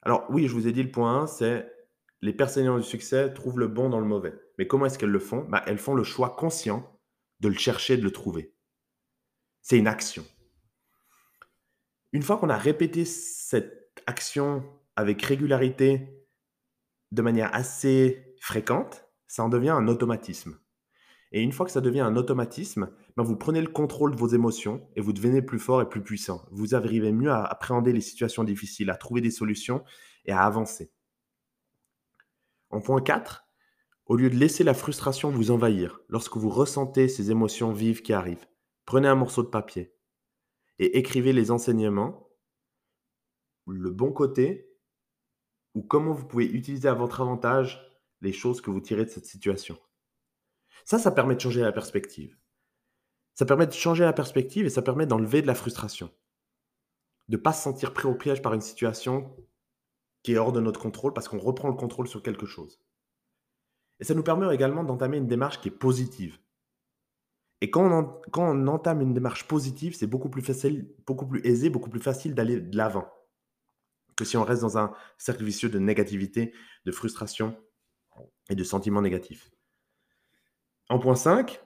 Alors 0.03 0.25
oui, 0.29 0.47
je 0.47 0.53
vous 0.53 0.67
ai 0.67 0.71
dit 0.71 0.83
le 0.83 0.91
point 0.91 1.23
1, 1.23 1.27
c'est 1.27 1.73
les 2.21 2.33
personnes 2.33 2.63
ayant 2.63 2.77
du 2.77 2.83
succès 2.83 3.33
trouvent 3.33 3.59
le 3.59 3.67
bon 3.67 3.89
dans 3.89 3.99
le 3.99 4.05
mauvais. 4.05 4.33
Mais 4.57 4.67
comment 4.67 4.85
est-ce 4.85 4.97
qu'elles 4.97 5.09
le 5.09 5.19
font? 5.19 5.43
Bah, 5.49 5.63
Elles 5.65 5.77
font 5.77 5.95
le 5.95 6.03
choix 6.03 6.35
conscient 6.35 6.99
de 7.41 7.49
le 7.49 7.55
chercher, 7.55 7.97
de 7.97 8.03
le 8.03 8.11
trouver. 8.11 8.53
C'est 9.61 9.77
une 9.77 9.87
action. 9.87 10.25
Une 12.13 12.21
fois 12.21 12.37
qu'on 12.37 12.49
a 12.49 12.57
répété 12.57 13.03
cette 13.05 14.01
action 14.05 14.63
avec 14.95 15.21
régularité, 15.21 16.25
de 17.11 17.21
manière 17.21 17.53
assez 17.53 18.35
fréquente, 18.39 19.05
ça 19.27 19.43
en 19.43 19.49
devient 19.49 19.69
un 19.69 19.87
automatisme. 19.87 20.59
Et 21.31 21.41
une 21.41 21.51
fois 21.51 21.65
que 21.65 21.71
ça 21.71 21.81
devient 21.81 22.01
un 22.01 22.15
automatisme, 22.15 22.91
bah, 23.17 23.23
vous 23.23 23.35
prenez 23.35 23.61
le 23.61 23.67
contrôle 23.67 24.11
de 24.11 24.19
vos 24.19 24.27
émotions 24.27 24.87
et 24.95 25.01
vous 25.01 25.13
devenez 25.13 25.41
plus 25.41 25.57
fort 25.57 25.81
et 25.81 25.89
plus 25.89 26.03
puissant. 26.03 26.45
Vous 26.51 26.75
arrivez 26.75 27.11
mieux 27.11 27.31
à 27.31 27.43
appréhender 27.43 27.91
les 27.91 28.01
situations 28.01 28.43
difficiles, 28.43 28.91
à 28.91 28.95
trouver 28.95 29.21
des 29.21 29.31
solutions 29.31 29.83
et 30.25 30.31
à 30.31 30.41
avancer. 30.41 30.91
En 32.69 32.81
point 32.81 33.01
4, 33.01 33.47
au 34.05 34.15
lieu 34.15 34.29
de 34.29 34.35
laisser 34.35 34.63
la 34.63 34.73
frustration 34.75 35.31
vous 35.31 35.49
envahir 35.49 36.01
lorsque 36.07 36.37
vous 36.37 36.49
ressentez 36.49 37.07
ces 37.07 37.31
émotions 37.31 37.71
vives 37.71 38.03
qui 38.03 38.13
arrivent, 38.13 38.47
prenez 38.85 39.07
un 39.07 39.15
morceau 39.15 39.41
de 39.41 39.47
papier 39.47 39.93
et 40.77 40.97
écrivez 40.97 41.33
les 41.33 41.49
enseignements, 41.49 42.29
le 43.65 43.89
bon 43.91 44.11
côté 44.11 44.72
ou 45.73 45.81
comment 45.81 46.13
vous 46.13 46.25
pouvez 46.25 46.45
utiliser 46.45 46.87
à 46.87 46.93
votre 46.93 47.21
avantage 47.21 47.81
les 48.21 48.33
choses 48.33 48.61
que 48.61 48.71
vous 48.71 48.79
tirez 48.79 49.05
de 49.05 49.09
cette 49.09 49.25
situation. 49.25 49.77
Ça, 50.85 50.99
ça 50.99 51.11
permet 51.11 51.35
de 51.35 51.39
changer 51.39 51.61
la 51.61 51.71
perspective. 51.71 52.37
Ça 53.35 53.45
permet 53.45 53.67
de 53.67 53.73
changer 53.73 54.03
la 54.03 54.13
perspective 54.13 54.65
et 54.65 54.69
ça 54.69 54.81
permet 54.81 55.05
d'enlever 55.05 55.41
de 55.41 55.47
la 55.47 55.55
frustration. 55.55 56.11
De 57.29 57.37
ne 57.37 57.41
pas 57.41 57.53
se 57.53 57.63
sentir 57.63 57.93
pris 57.93 58.07
au 58.07 58.15
piège 58.15 58.41
par 58.41 58.53
une 58.53 58.61
situation 58.61 59.35
qui 60.21 60.33
est 60.33 60.37
hors 60.37 60.51
de 60.51 60.61
notre 60.61 60.79
contrôle 60.79 61.13
parce 61.13 61.27
qu'on 61.27 61.39
reprend 61.39 61.67
le 61.67 61.75
contrôle 61.75 62.07
sur 62.07 62.21
quelque 62.21 62.45
chose. 62.45 62.79
Et 63.99 64.03
ça 64.03 64.13
nous 64.13 64.23
permet 64.23 64.53
également 64.53 64.83
d'entamer 64.83 65.17
une 65.17 65.27
démarche 65.27 65.59
qui 65.61 65.69
est 65.69 65.71
positive. 65.71 66.39
Et 67.61 67.71
quand 67.71 67.89
on, 67.89 68.21
quand 68.31 68.51
on 68.51 68.67
entame 68.67 69.01
une 69.01 69.13
démarche 69.13 69.47
positive, 69.47 69.95
c'est 69.95 70.07
beaucoup 70.07 70.29
plus 70.29 70.41
facile, 70.41 70.93
beaucoup 71.07 71.25
plus 71.25 71.45
aisé, 71.45 71.69
beaucoup 71.69 71.89
plus 71.89 72.01
facile 72.01 72.35
d'aller 72.35 72.59
de 72.59 72.75
l'avant 72.75 73.07
si 74.23 74.37
on 74.37 74.43
reste 74.43 74.61
dans 74.61 74.77
un 74.77 74.93
cercle 75.17 75.43
vicieux 75.43 75.69
de 75.69 75.79
négativité, 75.79 76.53
de 76.85 76.91
frustration 76.91 77.57
et 78.49 78.55
de 78.55 78.63
sentiments 78.63 79.01
négatifs. 79.01 79.51
En 80.89 80.99
point 80.99 81.15
5, 81.15 81.61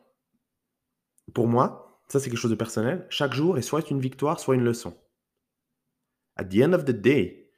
pour 1.33 1.47
moi, 1.47 2.01
ça 2.07 2.19
c'est 2.19 2.29
quelque 2.29 2.39
chose 2.39 2.51
de 2.51 2.55
personnel, 2.55 3.05
chaque 3.09 3.33
jour 3.33 3.57
est 3.57 3.61
soit 3.61 3.89
une 3.89 3.99
victoire, 3.99 4.39
soit 4.39 4.55
une 4.55 4.63
leçon. 4.63 4.97
At 6.35 6.45
the 6.45 6.61
end 6.61 6.73
of 6.73 6.85
the 6.85 6.91
day, 6.91 7.51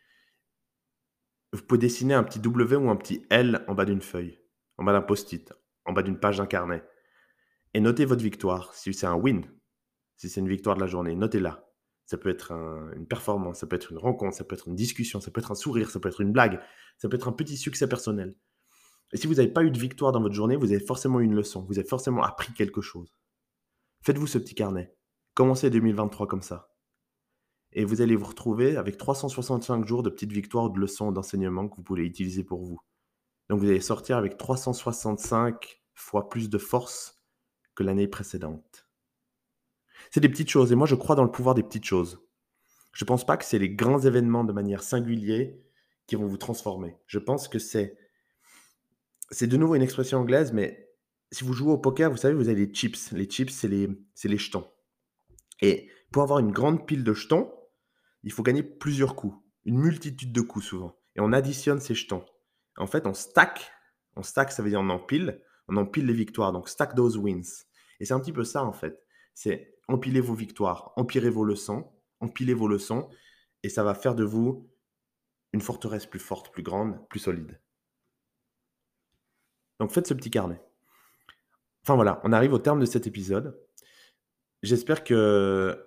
vous 1.52 1.62
pouvez 1.64 1.80
dessiner 1.80 2.14
un 2.14 2.24
petit 2.24 2.40
W 2.40 2.76
ou 2.76 2.90
un 2.90 2.96
petit 2.96 3.26
L 3.30 3.64
en 3.68 3.74
bas 3.74 3.86
d'une 3.86 4.02
feuille, 4.02 4.40
en 4.78 4.84
bas 4.84 4.94
d'un 4.94 5.02
post-it, 5.02 5.54
en 5.86 5.94
bas 5.94 6.04
d'une 6.04 6.20
page 6.20 6.38
d'un 6.38 6.46
carnet. 6.46 6.84
Et 7.74 7.80
notez 7.80 8.06
votre 8.06 8.24
victoire. 8.24 8.74
Si 8.74 8.94
c'est 8.94 9.06
un 9.06 9.16
win, 9.16 9.46
si 10.16 10.30
c'est 10.30 10.40
une 10.40 10.48
victoire 10.48 10.76
de 10.76 10.82
la 10.82 10.88
journée, 10.88 11.16
notez-la. 11.16 11.69
Ça 12.10 12.18
peut 12.18 12.30
être 12.30 12.52
une 12.96 13.06
performance, 13.06 13.60
ça 13.60 13.68
peut 13.68 13.76
être 13.76 13.92
une 13.92 14.00
rencontre, 14.00 14.36
ça 14.36 14.44
peut 14.44 14.56
être 14.56 14.68
une 14.68 14.74
discussion, 14.74 15.22
ça 15.22 15.30
peut 15.30 15.42
être 15.42 15.52
un 15.52 15.56
sourire, 15.56 15.92
ça 15.92 16.00
peut 16.00 16.10
être 16.10 16.22
une 16.22 16.32
blague, 16.32 16.60
ça 16.98 17.08
peut 17.08 17.16
être 17.16 17.28
un 17.28 17.32
petit 17.32 17.56
succès 17.56 17.88
personnel. 17.88 18.36
Et 19.14 19.18
si 19.18 19.28
vous 19.28 19.36
n'avez 19.36 19.48
pas 19.48 19.64
eu 19.64 19.70
de 19.70 19.78
victoire 19.78 20.12
dans 20.12 20.20
votre 20.20 20.34
journée, 20.34 20.56
vous 20.56 20.72
avez 20.72 20.84
forcément 20.84 21.20
eu 21.20 21.26
une 21.26 21.36
leçon, 21.36 21.68
vous 21.70 21.78
avez 21.78 21.88
forcément 21.88 22.24
appris 22.24 22.52
quelque 22.54 22.82
chose. 22.82 23.16
Faites-vous 24.02 24.26
ce 24.26 24.40
petit 24.40 24.56
carnet. 24.56 24.92
Commencez 25.36 25.70
2023 25.70 26.26
comme 26.26 26.42
ça. 26.42 26.74
Et 27.74 27.86
vous 27.86 28.02
allez 28.02 28.16
vous 28.16 28.26
retrouver 28.26 28.76
avec 28.76 28.98
365 28.98 29.86
jours 29.86 30.02
de 30.02 30.10
petites 30.10 30.32
victoires, 30.32 30.72
de 30.72 30.80
leçons, 30.80 31.12
d'enseignements 31.12 31.70
que 31.70 31.76
vous 31.76 31.84
pouvez 31.84 32.08
utiliser 32.08 32.44
pour 32.44 32.66
vous. 32.66 32.80
Donc 33.50 33.60
vous 33.60 33.68
allez 33.68 33.82
sortir 33.82 34.18
avec 34.18 34.36
365 34.36 35.80
fois 35.94 36.28
plus 36.28 36.50
de 36.50 36.58
force 36.58 37.22
que 37.76 37.84
l'année 37.84 38.08
précédente. 38.08 38.89
C'est 40.12 40.20
des 40.20 40.30
petites 40.30 40.50
choses 40.50 40.72
et 40.72 40.76
moi 40.76 40.88
je 40.88 40.96
crois 40.96 41.16
dans 41.16 41.24
le 41.24 41.32
pouvoir 41.32 41.56
des 41.56 41.64
petites 41.64 41.86
choses. 41.86 42.20
Je 42.94 43.04
ne 43.04 43.08
pense 43.08 43.26
pas 43.26 43.38
que 43.38 43.46
c'est 43.46 43.60
les 43.60 43.70
grands 43.70 44.00
événements 44.00 44.44
de 44.44 44.54
manière 44.54 44.84
singulière 44.84 45.52
qui 46.08 46.16
vont 46.16 46.28
vous 46.28 46.38
transformer. 46.38 46.98
Je 47.06 47.20
pense 47.20 47.48
que 47.48 47.60
c'est 47.60 47.98
c'est 49.32 49.48
de 49.48 49.58
nouveau 49.58 49.76
une 49.76 49.82
expression 49.82 50.20
anglaise, 50.20 50.54
mais 50.54 50.90
si 51.32 51.44
vous 51.44 51.54
jouez 51.54 51.72
au 51.72 51.78
poker, 51.78 52.10
vous 52.10 52.18
savez, 52.18 52.34
vous 52.34 52.50
avez 52.50 52.66
les 52.66 52.74
chips. 52.74 53.12
Les 53.12 53.30
chips, 53.30 53.52
c'est 53.52 53.68
les, 53.68 53.88
les 54.24 54.38
jetons. 54.38 54.68
Et 55.62 55.90
pour 56.12 56.24
avoir 56.24 56.40
une 56.40 56.52
grande 56.52 56.88
pile 56.88 57.04
de 57.04 57.14
jetons, 57.14 57.54
il 58.24 58.32
faut 58.32 58.44
gagner 58.44 58.64
plusieurs 58.64 59.16
coups, 59.16 59.38
une 59.66 59.78
multitude 59.78 60.34
de 60.34 60.42
coups 60.42 60.66
souvent. 60.66 60.98
Et 61.16 61.22
on 61.22 61.32
additionne 61.32 61.80
ces 61.80 61.96
jetons. 61.96 62.26
En 62.78 62.88
fait, 62.88 63.06
on 63.06 63.14
stack. 63.14 63.72
On 64.16 64.24
stack, 64.24 64.52
ça 64.52 64.64
veut 64.64 64.70
dire 64.70 64.80
on 64.82 64.90
empile. 64.90 65.42
On 65.68 65.78
empile 65.78 66.06
les 66.06 66.14
victoires. 66.14 66.52
Donc, 66.52 66.70
stack 66.70 66.96
those 66.96 67.18
wins. 67.18 67.66
Et 68.00 68.06
c'est 68.06 68.14
un 68.14 68.20
petit 68.20 68.34
peu 68.34 68.44
ça, 68.44 68.64
en 68.64 68.74
fait. 68.74 69.00
C'est 69.34 69.76
empiler 69.90 70.22
vos 70.22 70.34
victoires, 70.34 70.94
empiler 70.96 71.30
vos 71.30 71.44
leçons, 71.44 71.92
empiler 72.20 72.54
vos 72.54 72.68
leçons. 72.68 73.10
Et 73.64 73.70
ça 73.70 73.84
va 73.84 73.94
faire 73.94 74.16
de 74.16 74.24
vous 74.24 74.70
une 75.52 75.62
forteresse 75.62 76.06
plus 76.06 76.20
forte, 76.20 76.52
plus 76.52 76.64
grande, 76.64 76.98
plus 77.10 77.20
solide. 77.20 77.60
Donc 79.80 79.92
faites 79.92 80.08
ce 80.08 80.14
petit 80.14 80.30
carnet. 80.30 80.62
Enfin 81.84 81.96
voilà, 81.96 82.22
on 82.24 82.32
arrive 82.32 82.54
au 82.54 82.60
terme 82.60 82.80
de 82.80 82.86
cet 82.86 83.08
épisode. 83.08 83.60
J'espère 84.62 85.04
que 85.04 85.84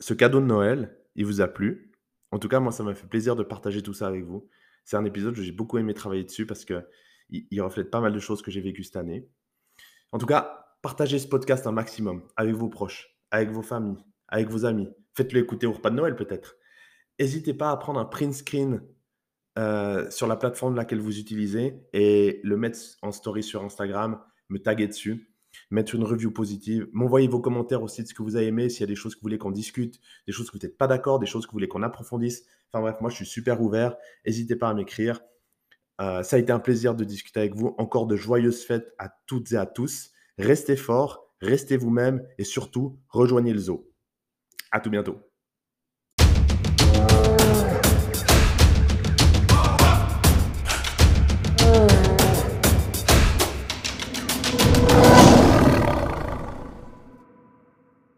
ce 0.00 0.14
cadeau 0.14 0.40
de 0.40 0.46
Noël, 0.46 0.96
il 1.14 1.26
vous 1.26 1.40
a 1.40 1.48
plu. 1.48 1.92
En 2.30 2.38
tout 2.38 2.48
cas, 2.48 2.60
moi, 2.60 2.72
ça 2.72 2.82
m'a 2.82 2.94
fait 2.94 3.06
plaisir 3.06 3.36
de 3.36 3.42
partager 3.42 3.82
tout 3.82 3.94
ça 3.94 4.06
avec 4.06 4.24
vous. 4.24 4.48
C'est 4.84 4.96
un 4.96 5.04
épisode 5.04 5.36
où 5.36 5.42
j'ai 5.42 5.52
beaucoup 5.52 5.78
aimé 5.78 5.94
travailler 5.94 6.24
dessus 6.24 6.46
parce 6.46 6.64
qu'il 6.64 6.86
il 7.30 7.60
reflète 7.60 7.90
pas 7.90 8.00
mal 8.00 8.12
de 8.12 8.20
choses 8.20 8.42
que 8.42 8.50
j'ai 8.50 8.60
vécues 8.60 8.84
cette 8.84 8.96
année. 8.96 9.28
En 10.12 10.18
tout 10.18 10.26
cas, 10.26 10.78
partagez 10.82 11.18
ce 11.18 11.26
podcast 11.26 11.66
un 11.66 11.72
maximum 11.72 12.22
avec 12.36 12.54
vos 12.54 12.68
proches, 12.68 13.15
avec 13.30 13.50
vos 13.50 13.62
familles, 13.62 14.04
avec 14.28 14.48
vos 14.48 14.64
amis. 14.64 14.88
Faites-le 15.14 15.40
écouter 15.40 15.66
au 15.66 15.72
repas 15.72 15.90
de 15.90 15.96
Noël 15.96 16.16
peut-être. 16.16 16.56
N'hésitez 17.18 17.54
pas 17.54 17.70
à 17.70 17.76
prendre 17.76 17.98
un 17.98 18.04
print 18.04 18.34
screen 18.34 18.82
euh, 19.58 20.10
sur 20.10 20.26
la 20.26 20.36
plateforme 20.36 20.76
laquelle 20.76 21.00
vous 21.00 21.18
utilisez 21.18 21.80
et 21.94 22.40
le 22.44 22.56
mettre 22.58 22.78
en 23.00 23.10
story 23.10 23.42
sur 23.42 23.64
Instagram, 23.64 24.20
me 24.50 24.58
taguer 24.58 24.86
dessus, 24.86 25.32
mettre 25.70 25.94
une 25.94 26.04
review 26.04 26.30
positive, 26.30 26.88
m'envoyer 26.92 27.26
vos 27.26 27.40
commentaires 27.40 27.82
aussi 27.82 28.02
de 28.02 28.08
ce 28.08 28.12
que 28.12 28.22
vous 28.22 28.36
avez 28.36 28.48
aimé, 28.48 28.68
s'il 28.68 28.80
y 28.80 28.84
a 28.84 28.86
des 28.86 28.94
choses 28.94 29.14
que 29.14 29.20
vous 29.20 29.24
voulez 29.24 29.38
qu'on 29.38 29.50
discute, 29.50 29.98
des 30.26 30.32
choses 30.32 30.50
que 30.50 30.58
vous 30.58 30.66
n'êtes 30.66 30.76
pas 30.76 30.86
d'accord, 30.86 31.18
des 31.18 31.26
choses 31.26 31.46
que 31.46 31.52
vous 31.52 31.56
voulez 31.56 31.68
qu'on 31.68 31.82
approfondisse. 31.82 32.44
Enfin 32.70 32.82
bref, 32.82 32.96
moi 33.00 33.08
je 33.08 33.16
suis 33.16 33.26
super 33.26 33.62
ouvert. 33.62 33.96
N'hésitez 34.26 34.56
pas 34.56 34.68
à 34.68 34.74
m'écrire. 34.74 35.20
Euh, 36.02 36.22
ça 36.22 36.36
a 36.36 36.38
été 36.38 36.52
un 36.52 36.58
plaisir 36.58 36.94
de 36.94 37.04
discuter 37.04 37.40
avec 37.40 37.54
vous. 37.54 37.74
Encore 37.78 38.06
de 38.06 38.16
joyeuses 38.16 38.62
fêtes 38.62 38.94
à 38.98 39.08
toutes 39.26 39.52
et 39.52 39.56
à 39.56 39.64
tous. 39.64 40.10
Restez 40.36 40.76
forts, 40.76 41.25
restez 41.40 41.76
vous-même 41.76 42.26
et 42.38 42.44
surtout 42.44 42.98
rejoignez 43.08 43.52
le 43.52 43.58
zoo. 43.58 43.90
À 44.72 44.80
tout 44.80 44.90
bientôt. 44.90 45.18